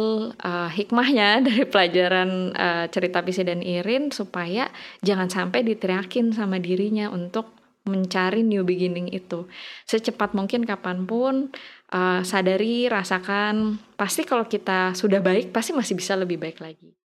uh, 0.40 0.68
hikmahnya 0.72 1.40
dari 1.46 1.64
pelajaran 1.68 2.56
uh, 2.56 2.84
cerita 2.90 3.20
Pisi 3.22 3.44
dan 3.44 3.60
Irin 3.60 4.10
supaya 4.10 4.72
jangan 5.04 5.28
sampai 5.28 5.62
diteriakin 5.62 6.32
sama 6.32 6.58
dirinya 6.58 7.12
untuk 7.12 7.54
mencari 7.88 8.44
new 8.44 8.68
beginning 8.68 9.08
itu 9.16 9.48
secepat 9.88 10.36
mungkin 10.36 10.68
kapan 10.68 11.08
pun 11.08 11.48
uh, 11.88 12.20
sadari 12.20 12.84
rasakan 12.84 13.80
pasti 13.96 14.28
kalau 14.28 14.44
kita 14.44 14.92
sudah 14.92 15.24
baik 15.24 15.56
pasti 15.56 15.72
masih 15.72 15.96
bisa 15.96 16.12
lebih 16.12 16.36
baik 16.36 16.60
lagi 16.60 16.97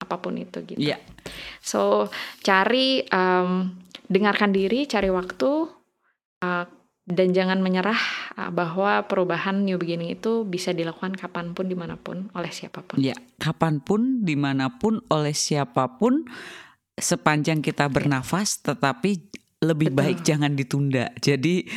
apa 0.00 0.16
pun 0.18 0.40
itu 0.40 0.64
gitu. 0.64 0.80
Iya. 0.80 0.96
So 1.60 2.08
cari 2.40 3.04
um, 3.12 3.76
dengarkan 4.08 4.50
diri, 4.50 4.88
cari 4.88 5.12
waktu 5.12 5.50
uh, 6.42 6.64
dan 7.10 7.28
jangan 7.34 7.58
menyerah 7.60 8.00
uh, 8.38 8.50
bahwa 8.54 9.04
perubahan 9.04 9.66
new 9.66 9.76
beginning 9.76 10.14
itu 10.14 10.46
bisa 10.46 10.70
dilakukan 10.72 11.18
kapan 11.18 11.52
pun 11.52 11.66
di 11.68 11.76
mana 11.76 12.00
pun 12.00 12.32
oleh 12.32 12.50
siapa 12.50 12.80
pun. 12.86 12.96
Ya, 13.02 13.14
kapan 13.42 13.82
pun, 13.82 14.22
di 14.24 14.38
mana 14.38 14.70
pun, 14.78 15.02
oleh 15.10 15.34
siapa 15.34 15.98
pun, 15.98 16.24
sepanjang 16.96 17.60
kita 17.60 17.90
bernafas, 17.90 18.62
tetapi 18.62 19.30
lebih 19.60 19.92
baik 19.92 20.24
jangan 20.24 20.56
ditunda. 20.56 21.12
Jadi 21.20 21.68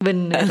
Benar. 0.00 0.48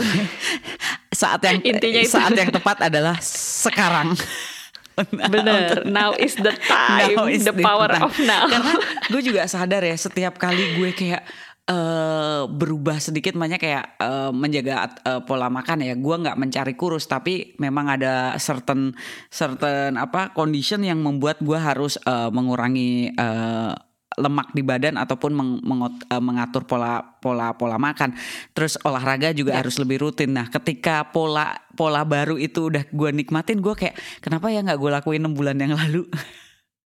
saat 1.09 1.41
yang 1.41 1.57
Intinya 1.65 2.01
itu. 2.05 2.13
saat 2.13 2.37
yang 2.37 2.53
tepat 2.53 2.85
adalah 2.85 3.17
sekarang. 3.23 4.13
Benar. 5.07 5.85
Now 5.85 6.11
is 6.13 6.35
the 6.35 6.53
time, 6.71 7.15
Now 7.15 7.25
is 7.27 7.43
the 7.43 7.55
power 7.55 7.87
time. 7.87 8.03
of 8.03 8.13
now. 8.19 8.45
Karena 8.45 8.73
gue 9.11 9.21
juga 9.23 9.45
sadar 9.45 9.81
ya 9.81 9.95
setiap 9.95 10.35
kali 10.35 10.75
gue 10.75 10.91
kayak 10.91 11.23
eh, 11.65 12.41
berubah 12.45 12.97
sedikit 12.97 13.37
makanya 13.37 13.59
kayak 13.61 13.85
eh, 13.97 14.31
menjaga 14.33 14.75
eh, 15.05 15.21
pola 15.23 15.47
makan 15.47 15.85
ya 15.85 15.93
gue 15.95 16.15
nggak 16.19 16.37
mencari 16.37 16.73
kurus 16.73 17.05
tapi 17.05 17.53
memang 17.57 17.93
ada 17.93 18.33
certain 18.37 18.93
certain 19.29 19.95
apa 19.95 20.33
condition 20.33 20.81
yang 20.81 20.99
membuat 20.99 21.39
gue 21.39 21.57
harus 21.57 21.95
eh, 22.01 22.29
mengurangi 22.29 23.13
eh, 23.13 23.73
lemak 24.19 24.51
di 24.51 24.61
badan 24.61 24.99
ataupun 24.99 25.31
meng- 25.31 25.61
mengot- 25.63 26.03
eh, 26.05 26.19
mengatur 26.19 26.67
pola 26.67 26.99
pola 27.17 27.55
pola 27.55 27.79
makan 27.79 28.13
terus 28.51 28.75
olahraga 28.83 29.31
juga 29.31 29.55
harus 29.55 29.79
lebih 29.79 30.03
rutin 30.03 30.35
nah 30.35 30.51
ketika 30.51 31.07
pola 31.09 31.55
pola 31.73 32.03
baru 32.03 32.35
itu 32.35 32.67
udah 32.67 32.83
gue 32.85 33.09
nikmatin 33.15 33.63
gue 33.63 33.73
kayak 33.73 33.95
kenapa 34.19 34.51
ya 34.51 34.59
nggak 34.59 34.75
gue 34.77 34.91
lakuin 34.91 35.23
enam 35.23 35.33
bulan 35.33 35.55
yang 35.55 35.73
lalu 35.73 36.03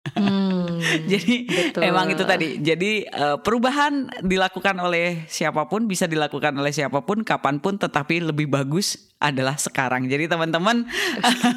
Hmm, 0.02 0.82
Jadi 1.10 1.46
betul. 1.46 1.86
emang 1.86 2.10
itu 2.10 2.26
tadi. 2.26 2.58
Jadi 2.58 3.06
eh, 3.06 3.36
perubahan 3.38 4.10
dilakukan 4.26 4.74
oleh 4.82 5.22
siapa 5.30 5.70
pun 5.70 5.86
bisa 5.86 6.10
dilakukan 6.10 6.50
oleh 6.58 6.74
siapa 6.74 7.06
pun 7.06 7.22
kapan 7.22 7.62
pun 7.62 7.78
tetapi 7.78 8.18
lebih 8.34 8.50
bagus 8.50 9.11
adalah 9.22 9.54
sekarang. 9.54 10.04
Jadi 10.04 10.26
teman-teman 10.26 10.82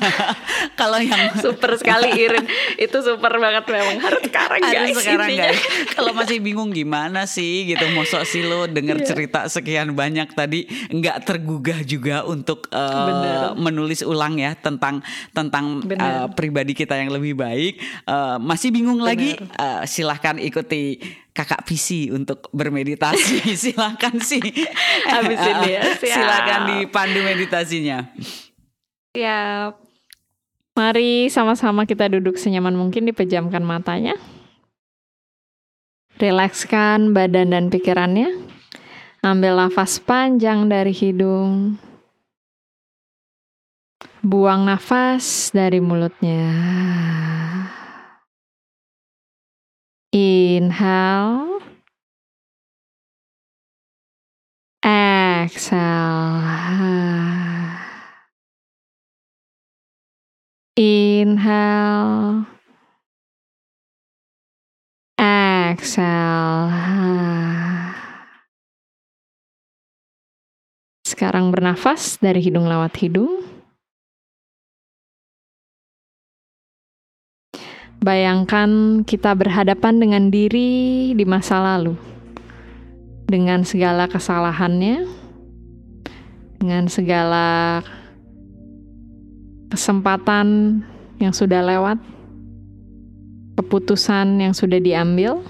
kalau 0.80 1.00
yang 1.00 1.34
super 1.44 1.74
sekali 1.76 2.14
Irin. 2.14 2.46
Itu 2.78 3.02
super 3.02 3.36
banget 3.36 3.66
memang 3.66 3.98
harus 4.00 4.22
sekarang 4.24 4.60
harus 4.62 4.76
guys. 4.92 4.96
sekarang 4.96 5.30
intinya. 5.32 5.50
guys. 5.50 5.62
Kalau 5.92 6.12
masih 6.14 6.38
bingung 6.40 6.70
gimana 6.70 7.26
sih 7.26 7.66
gitu 7.66 7.90
mosok 7.92 8.24
sih 8.24 8.44
lo 8.44 8.68
denger 8.68 8.98
Iya. 8.98 9.08
cerita 9.08 9.40
sekian 9.46 9.92
banyak 9.92 10.32
tadi 10.32 10.64
nggak 10.90 11.26
tergugah 11.26 11.82
juga 11.82 12.24
untuk 12.24 12.70
Bener. 12.70 13.54
menulis 13.56 14.02
ulang 14.02 14.36
ya 14.36 14.54
tentang 14.54 15.02
tentang 15.32 15.82
Bener. 15.82 16.24
eh, 16.24 16.28
pribadi 16.32 16.72
kita 16.72 16.96
yang 16.96 17.10
lebih 17.10 17.34
baik. 17.34 17.74
Eh, 18.06 18.38
masih 18.40 18.70
bingung 18.70 19.00
lagi 19.00 19.34
eh, 19.36 19.82
silahkan 19.86 20.38
ikuti 20.38 20.98
kakak 21.36 21.68
PC 21.68 22.16
untuk 22.16 22.48
bermeditasi. 22.56 23.44
silahkan 23.68 24.16
sih. 24.24 24.40
Habis 25.04 25.40
ini 25.44 25.68
ya, 25.76 25.82
siap. 26.00 26.16
Silahkan 26.16 26.62
dipandu 26.72 27.20
meditasinya. 27.28 28.08
Ya, 29.12 29.72
mari 30.74 31.28
sama-sama 31.28 31.84
kita 31.84 32.08
duduk 32.08 32.40
senyaman 32.40 32.74
mungkin, 32.80 33.04
dipejamkan 33.12 33.62
matanya. 33.68 34.16
Rilekskan 36.16 37.12
badan 37.12 37.52
dan 37.52 37.68
pikirannya. 37.68 38.32
Ambil 39.20 39.60
nafas 39.60 40.00
panjang 40.00 40.72
dari 40.72 40.96
hidung. 40.96 41.76
Buang 44.24 44.64
nafas 44.64 45.52
dari 45.52 45.84
mulutnya. 45.84 46.48
Inhale. 50.16 51.60
Exhale. 54.80 56.40
Inhale. 60.80 62.48
Exhale. 65.20 66.72
Sekarang 71.04 71.52
bernafas 71.52 72.24
dari 72.24 72.40
hidung 72.40 72.72
lewat 72.72 72.96
hidung. 73.04 73.55
Bayangkan 78.06 79.02
kita 79.02 79.34
berhadapan 79.34 79.98
dengan 79.98 80.30
diri 80.30 81.10
di 81.18 81.26
masa 81.26 81.58
lalu. 81.58 81.98
Dengan 83.26 83.66
segala 83.66 84.06
kesalahannya, 84.06 85.10
dengan 86.62 86.86
segala 86.86 87.82
kesempatan 89.74 90.80
yang 91.18 91.34
sudah 91.34 91.66
lewat, 91.66 91.98
keputusan 93.58 94.38
yang 94.38 94.54
sudah 94.54 94.78
diambil. 94.78 95.42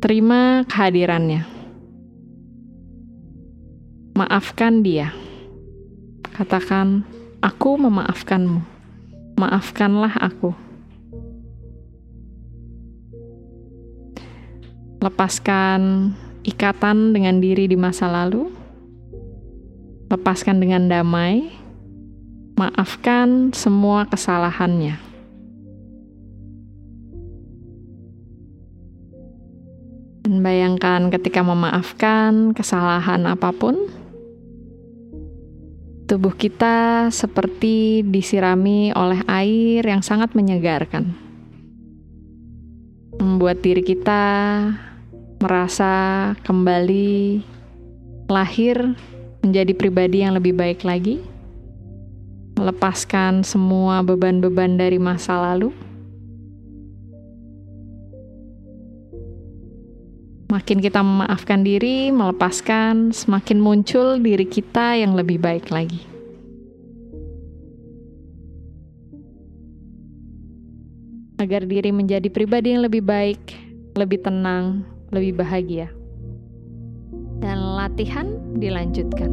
Terima 0.00 0.64
kehadirannya. 0.64 1.44
Maafkan 4.16 4.80
dia. 4.80 5.12
Katakan, 6.32 7.04
"Aku 7.44 7.76
memaafkanmu. 7.76 8.75
Maafkanlah 9.36 10.16
aku." 10.20 10.56
Lepaskan 15.04 16.12
ikatan 16.42 17.14
dengan 17.14 17.38
diri 17.38 17.70
di 17.70 17.78
masa 17.78 18.10
lalu. 18.10 18.50
Lepaskan 20.10 20.58
dengan 20.58 20.90
damai. 20.90 21.52
Maafkan 22.56 23.52
semua 23.52 24.08
kesalahannya. 24.08 24.96
Dan 30.26 30.42
bayangkan 30.42 31.06
ketika 31.14 31.44
memaafkan 31.46 32.50
kesalahan 32.50 33.30
apa 33.30 33.54
pun, 33.54 33.86
tubuh 36.06 36.32
kita 36.38 37.10
seperti 37.10 38.06
disirami 38.06 38.94
oleh 38.94 39.20
air 39.26 39.82
yang 39.82 40.02
sangat 40.06 40.32
menyegarkan. 40.38 41.10
Membuat 43.18 43.58
diri 43.60 43.82
kita 43.82 44.22
merasa 45.42 45.92
kembali 46.46 47.42
lahir 48.30 48.96
menjadi 49.42 49.72
pribadi 49.74 50.22
yang 50.22 50.38
lebih 50.38 50.54
baik 50.54 50.82
lagi 50.86 51.22
melepaskan 52.56 53.44
semua 53.44 54.00
beban-beban 54.00 54.80
dari 54.80 54.96
masa 54.96 55.36
lalu. 55.36 55.70
Semakin 60.56 60.80
kita 60.80 61.04
memaafkan 61.04 61.60
diri, 61.68 62.08
melepaskan, 62.08 63.12
semakin 63.12 63.60
muncul 63.60 64.16
diri 64.16 64.48
kita 64.48 64.96
yang 64.96 65.12
lebih 65.12 65.36
baik 65.36 65.68
lagi. 65.68 66.00
Agar 71.36 71.68
diri 71.68 71.92
menjadi 71.92 72.32
pribadi 72.32 72.72
yang 72.72 72.88
lebih 72.88 73.04
baik, 73.04 73.52
lebih 74.00 74.24
tenang, 74.24 74.80
lebih 75.12 75.36
bahagia. 75.36 75.92
Dan 77.44 77.60
latihan 77.76 78.40
dilanjutkan. 78.56 79.28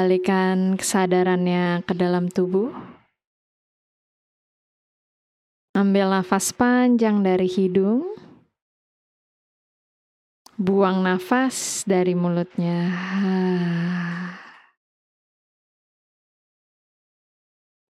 Kembalikan 0.00 0.80
kesadarannya 0.80 1.84
ke 1.84 1.92
dalam 1.92 2.32
tubuh. 2.32 2.72
Ambil 5.76 6.08
nafas 6.08 6.56
panjang 6.56 7.20
dari 7.20 7.44
hidung. 7.44 8.08
Buang 10.56 11.04
nafas 11.04 11.84
dari 11.84 12.16
mulutnya. 12.16 12.88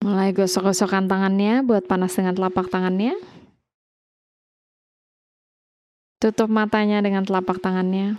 Mulai 0.00 0.32
gosok-gosokkan 0.32 1.12
tangannya 1.12 1.61
buat 1.61 1.84
panas 1.84 2.16
dengan 2.16 2.32
telapak 2.32 2.72
tangannya. 2.72 3.20
Tutup 6.24 6.48
matanya 6.48 7.04
dengan 7.04 7.28
telapak 7.28 7.61
tangannya. 7.61 8.16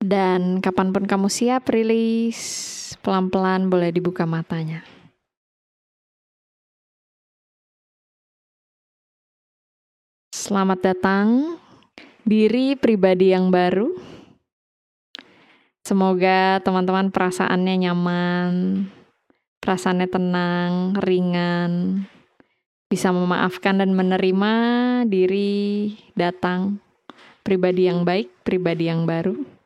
Dan 0.00 0.64
kapan 0.64 0.96
pun 0.96 1.04
kamu 1.04 1.28
siap 1.28 1.68
rilis, 1.68 2.40
pelan-pelan 3.04 3.68
boleh 3.68 3.92
dibuka 3.92 4.24
matanya. 4.24 4.80
Selamat 10.32 10.80
datang 10.80 11.60
diri 12.24 12.80
pribadi 12.80 13.36
yang 13.36 13.52
baru. 13.52 13.92
Semoga 15.84 16.64
teman-teman 16.64 17.12
perasaannya 17.12 17.74
nyaman, 17.84 18.52
perasaannya 19.60 20.08
tenang, 20.08 20.72
ringan, 20.96 22.02
bisa 22.88 23.12
memaafkan 23.12 23.84
dan 23.84 23.92
menerima 23.92 24.52
diri 25.04 25.92
datang 26.16 26.80
pribadi 27.44 27.84
yang 27.84 28.02
baik, 28.08 28.32
pribadi 28.42 28.88
yang 28.88 29.04
baru, 29.04 29.59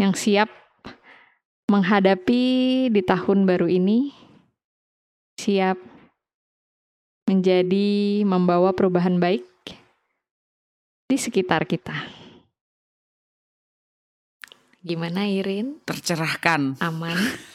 yang 0.00 0.16
siap 0.16 0.48
menghadapi 1.68 2.88
di 2.88 3.02
tahun 3.04 3.44
baru 3.44 3.68
ini, 3.68 4.16
siap 5.36 5.76
menjadi 7.28 8.24
membawa 8.24 8.72
perubahan 8.72 9.20
baik 9.20 9.44
di 11.04 11.16
sekitar 11.20 11.68
kita. 11.68 11.94
Gimana 14.80 15.28
Irin? 15.28 15.84
Tercerahkan. 15.84 16.80
Aman? 16.80 17.20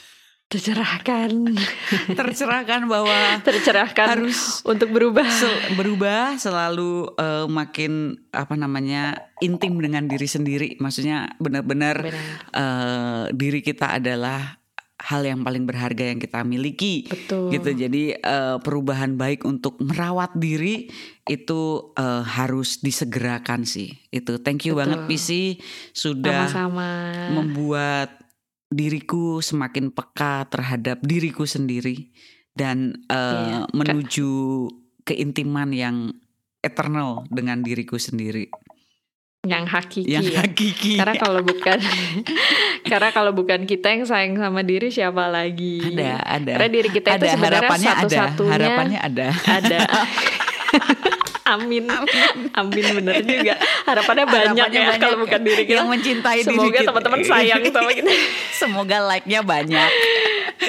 Tercerahkan. 0.55 1.51
Tercerahkan 2.19 2.87
bahwa 2.87 3.43
Tercerahkan 3.43 4.07
harus 4.07 4.63
untuk 4.63 4.87
berubah. 4.89 5.27
sel- 5.27 5.75
berubah 5.75 6.39
selalu 6.39 7.11
eh, 7.19 7.45
makin 7.45 8.15
apa 8.31 8.55
namanya 8.55 9.19
intim 9.43 9.75
dengan 9.77 10.07
diri 10.07 10.23
sendiri. 10.25 10.79
Maksudnya 10.79 11.35
benar-benar 11.37 12.07
Benar. 12.07 12.15
eh, 12.55 13.23
diri 13.35 13.59
kita 13.59 13.99
adalah 13.99 14.63
hal 14.95 15.21
yang 15.21 15.43
paling 15.43 15.67
berharga 15.67 16.07
yang 16.07 16.23
kita 16.23 16.39
miliki. 16.41 17.03
Betul. 17.03 17.51
Gitu. 17.51 17.69
Jadi 17.75 18.03
eh, 18.15 18.57
perubahan 18.63 19.19
baik 19.19 19.43
untuk 19.43 19.75
merawat 19.83 20.31
diri 20.33 20.87
itu 21.27 21.61
eh, 21.93 22.23
harus 22.23 22.79
disegerakan 22.79 23.67
sih. 23.67 23.91
Itu 24.07 24.39
thank 24.39 24.63
you 24.63 24.71
Betul. 24.71 24.79
banget 24.87 24.99
PC 25.05 25.59
sudah 25.91 26.47
Sama-sama. 26.47 26.89
membuat 27.35 28.23
diriku 28.75 29.39
semakin 29.39 29.87
peka 29.89 30.51
terhadap 30.51 30.99
diriku 30.99 31.47
sendiri 31.47 32.11
dan 32.51 33.07
eh, 33.07 33.15
Iya. 33.15 33.71
menuju 33.71 34.29
keintiman 35.03 35.71
yang 35.71 36.11
eternal 36.59 37.23
dengan 37.29 37.61
diriku 37.61 37.95
sendiri 37.95 38.51
Yang 39.45 39.65
hakiki 39.69 40.09
yang 40.09 40.25
ya. 40.25 40.41
hakiki 40.41 40.97
Karena 40.97 41.15
kalau 41.15 41.41
bukan 41.41 41.77
karena 42.89 43.09
kalau 43.13 43.31
bukan 43.31 43.63
kita 43.63 43.93
yang 43.93 44.03
sayang 44.03 44.33
sama 44.35 44.59
diri 44.59 44.89
siapa 44.89 45.29
lagi? 45.29 45.85
ada 45.93 46.17
ada 46.25 46.51
Karena 46.57 46.69
diri 46.73 46.89
kita 46.89 47.07
itu 47.13 47.15
ada 47.15 47.27
sebenarnya 47.29 47.61
harapannya 47.61 47.85
ada 47.87 47.99
satu-satunya 48.01 48.51
harapannya 48.51 48.99
ada 48.99 49.27
ada. 49.45 49.79
Amin. 51.53 51.85
Amin 52.57 52.85
bener 52.97 53.21
juga. 53.21 53.55
Harapannya 53.85 54.25
banyak 54.25 54.65
Harapannya 54.65 54.81
ya 54.81 54.89
banyak 54.89 55.01
kalau 55.01 55.17
bukan 55.21 55.41
diri 55.45 55.63
kita. 55.69 55.77
yang 55.77 55.89
mencintai 55.89 56.39
diri 56.41 56.49
Semoga 56.49 56.79
kita. 56.81 56.89
teman-teman 56.89 57.21
sayang 57.21 57.61
sama 57.75 57.91
kita. 57.93 58.11
semoga 58.51 58.97
like-nya 59.05 59.41
banyak 59.45 59.91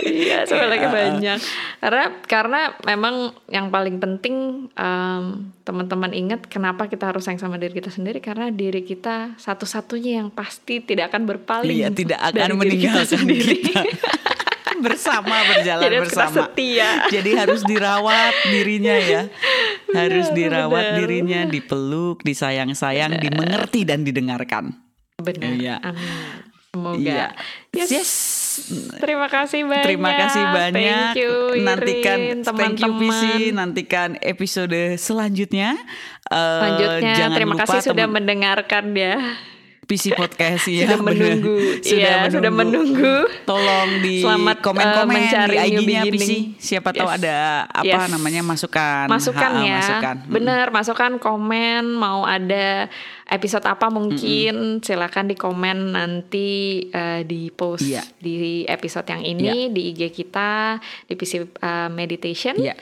iya, 0.03 0.43
semoga 0.45 0.67
lagi 0.67 0.87
banyak. 0.89 1.39
Karena 1.79 2.05
karena 2.27 2.61
memang 2.83 3.15
yang 3.47 3.71
paling 3.71 3.97
penting 4.03 4.67
em, 4.75 5.25
teman-teman 5.63 6.11
ingat 6.13 6.47
kenapa 6.51 6.91
kita 6.91 7.11
harus 7.11 7.27
sayang 7.27 7.41
sama 7.41 7.57
diri 7.59 7.75
kita 7.75 7.91
sendiri 7.91 8.19
karena 8.19 8.51
diri 8.51 8.83
kita 8.83 9.39
satu-satunya 9.39 10.23
yang 10.25 10.29
pasti 10.31 10.83
tidak 10.83 11.15
akan 11.15 11.27
berpaling. 11.27 11.71
iya 11.71 11.89
tidak 11.91 12.19
akan 12.19 12.59
meninggalkan 12.59 13.07
sendiri. 13.07 13.63
kita 13.63 13.83
bersama 14.85 15.37
berjalan 15.57 15.83
Jadi 15.89 15.97
kita 15.97 16.05
bersama 16.05 16.37
setia. 16.51 16.89
Jadi 17.09 17.31
harus 17.33 17.61
dirawat 17.65 18.35
dirinya 18.53 18.97
ya. 18.99 19.23
Harus 19.97 20.27
Benar, 20.29 20.37
dirawat 20.37 20.85
benar. 20.85 20.99
dirinya, 21.01 21.41
dipeluk, 21.49 22.21
disayang-sayang, 22.21 23.17
dimengerti 23.17 23.89
dan 23.89 24.05
didengarkan. 24.05 24.77
Benar. 25.17 25.53
Iya. 25.57 25.77
Amin. 25.81 26.45
Semoga. 26.77 27.01
Iya. 27.01 27.27
Yes. 27.73 27.89
Yes. 27.89 28.13
Terima 29.01 29.29
kasih 29.29 29.65
banyak. 29.65 29.85
Terima 29.85 30.13
kasih 30.17 30.45
banyak. 30.49 31.13
Thank 31.13 31.21
you, 31.21 31.33
Irin, 31.53 31.65
nantikan 31.65 32.19
thank 32.21 32.37
you 32.37 32.45
teman-teman. 32.45 33.01
PC, 33.01 33.23
nantikan 33.53 34.11
episode 34.21 34.81
selanjutnya. 34.97 35.77
Eh, 36.29 36.37
Selanjutnya, 36.37 37.13
jangan 37.17 37.37
terima 37.37 37.55
lupa 37.57 37.65
kasih 37.69 37.81
sudah 37.93 38.07
mendengarkan 38.09 38.85
ya. 38.93 39.17
PC 39.87 40.13
podcast 40.13 40.67
ya. 40.67 40.91
sudah 40.91 40.99
bener. 40.99 41.39
menunggu. 41.39 41.57
Iya, 41.81 42.27
sudah 42.27 42.51
menunggu. 42.51 43.15
Tolong 43.43 44.03
di 44.03 44.19
Selamat, 44.19 44.59
komen-komen 44.59 45.07
eh, 45.09 45.19
mencari 45.23 45.57
di 45.57 45.67
IG-nya 45.79 46.03
PC. 46.05 46.31
Siapa 46.59 46.91
tahu 46.91 47.07
Yes. 47.07 47.17
ada 47.17 47.37
apa 47.71 47.87
Yes. 47.87 48.11
namanya 48.11 48.43
masukan. 48.43 49.07
Masukan 49.07 49.51
Ha-ha, 49.55 49.63
ya. 49.65 49.79
Masukan. 49.79 50.17
Benar, 50.27 50.67
masukan 50.69 51.13
komen 51.17 51.83
mau 51.89 52.27
ada 52.27 52.91
episode 53.27 53.63
apa 53.63 53.87
mungkin 53.89 54.79
silakan 54.81 55.27
di 55.27 55.35
komen 55.35 55.95
nanti 55.95 56.51
eh, 56.89 57.23
di 57.23 57.51
post 57.51 57.87
Iya. 57.87 58.03
di 58.19 58.35
episode 58.65 59.07
yang 59.07 59.23
ini 59.23 59.71
di 59.71 59.91
IG 59.91 60.11
kita 60.13 60.83
di 61.07 61.15
PC 61.15 61.33
eh, 61.43 61.89
Meditation. 61.89 62.59
Iya. 62.59 62.75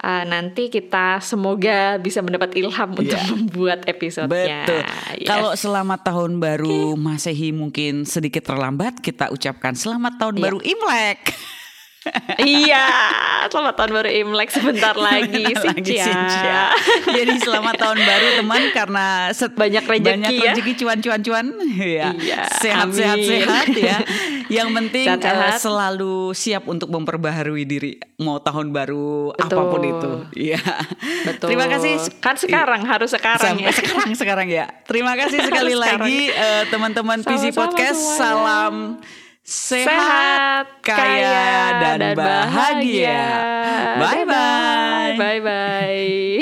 Eh, 0.00 0.24
nanti 0.24 0.72
kita 0.72 1.20
semoga 1.20 2.00
bisa 2.00 2.24
mendapat 2.24 2.56
ilham 2.56 2.96
untuk 2.96 3.20
Iya. 3.20 3.28
membuat 3.28 3.84
episodenya. 3.84 4.64
Betul. 4.64 4.82
Yes. 5.20 5.28
Kalau 5.28 5.52
selamat 5.52 6.00
tahun 6.08 6.40
baru 6.40 6.96
Masehi 6.96 7.52
mungkin 7.52 8.08
sedikit 8.08 8.48
terlambat, 8.48 9.04
kita 9.04 9.28
ucapkan 9.28 9.76
selamat 9.76 10.16
tahun 10.16 10.34
Iya. 10.40 10.44
baru 10.48 10.58
Imlek. 10.64 11.20
Iya, 12.40 12.86
selamat 13.46 13.74
tahun 13.76 13.90
baru 13.92 14.08
Imlek 14.10 14.48
sebentar 14.48 14.96
lagi, 15.10 15.44
Lagi 15.44 15.54
Sincia. 15.54 16.04
Sincia. 16.06 16.60
Jadi 17.06 17.34
selamat 17.38 17.76
tahun 17.76 17.98
baru 18.00 18.26
teman 18.36 18.62
karena 18.72 19.06
set- 19.30 19.52
Banyak 19.52 19.84
rezeki 19.84 20.08
banyak 20.08 20.32
ya. 20.32 20.42
rezeki 20.50 20.72
cuan-cuan-cuan. 20.78 21.46
Ya. 21.76 22.08
Iya, 22.10 22.40
Sehat-sehat 22.56 23.16
amin. 23.16 23.28
sehat 23.28 23.68
ya. 23.70 23.96
Yang 24.48 24.68
penting 24.74 25.06
Sehat-sehat. 25.06 25.52
eh, 25.52 25.60
selalu 25.60 26.14
siap 26.32 26.64
untuk 26.64 26.88
memperbaharui 26.88 27.62
diri 27.62 27.92
mau 28.16 28.38
tahun 28.38 28.72
baru 28.72 29.36
Betul. 29.36 29.46
apa 29.52 29.62
pun 29.66 29.82
itu. 29.82 30.10
Iya. 30.34 30.60
Betul. 31.26 31.48
Terima 31.52 31.68
kasih. 31.68 31.92
Kan 32.18 32.34
sekarang 32.34 32.80
harus 32.82 33.12
sekarang 33.12 33.60
Sampai 33.60 33.68
ya. 33.68 33.76
sekarang 33.76 34.10
sekarang 34.14 34.48
ya. 34.48 34.64
Terima 34.82 35.12
kasih 35.14 35.38
sekali 35.48 35.74
lagi 35.74 36.28
eh, 36.28 36.64
teman-teman 36.66 37.20
PC 37.20 37.52
Sama-sama 37.52 37.60
Podcast. 37.68 38.00
semuanya. 38.16 39.19
Salam 39.40 39.88
sehat, 39.88 40.66
kaya, 40.84 41.96
dan, 41.96 42.12
bahagia. 42.12 43.24
Bye 43.96 44.24
bye. 44.28 45.16
Bye 45.16 45.40
bye. 45.40 46.36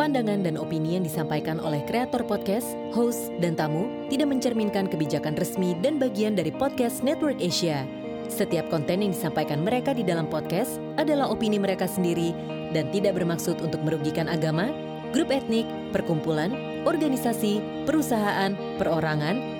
Pandangan 0.00 0.40
dan 0.40 0.56
opini 0.56 0.96
yang 0.96 1.04
disampaikan 1.04 1.60
oleh 1.60 1.84
kreator 1.84 2.24
podcast, 2.24 2.72
host, 2.96 3.28
dan 3.44 3.52
tamu 3.52 4.08
tidak 4.08 4.32
mencerminkan 4.32 4.88
kebijakan 4.88 5.36
resmi 5.36 5.76
dan 5.84 6.00
bagian 6.00 6.32
dari 6.32 6.48
podcast 6.48 7.04
Network 7.04 7.36
Asia. 7.36 7.84
Setiap 8.32 8.72
konten 8.72 9.04
yang 9.04 9.12
disampaikan 9.12 9.60
mereka 9.60 9.92
di 9.92 10.00
dalam 10.00 10.24
podcast 10.32 10.80
adalah 10.96 11.28
opini 11.28 11.60
mereka 11.60 11.84
sendiri 11.84 12.32
dan 12.72 12.88
tidak 12.88 13.20
bermaksud 13.20 13.60
untuk 13.60 13.84
merugikan 13.84 14.32
agama, 14.32 14.72
grup 15.12 15.28
etnik, 15.28 15.68
perkumpulan, 15.92 16.56
organisasi, 16.88 17.60
perusahaan, 17.84 18.56
perorangan, 18.80 19.59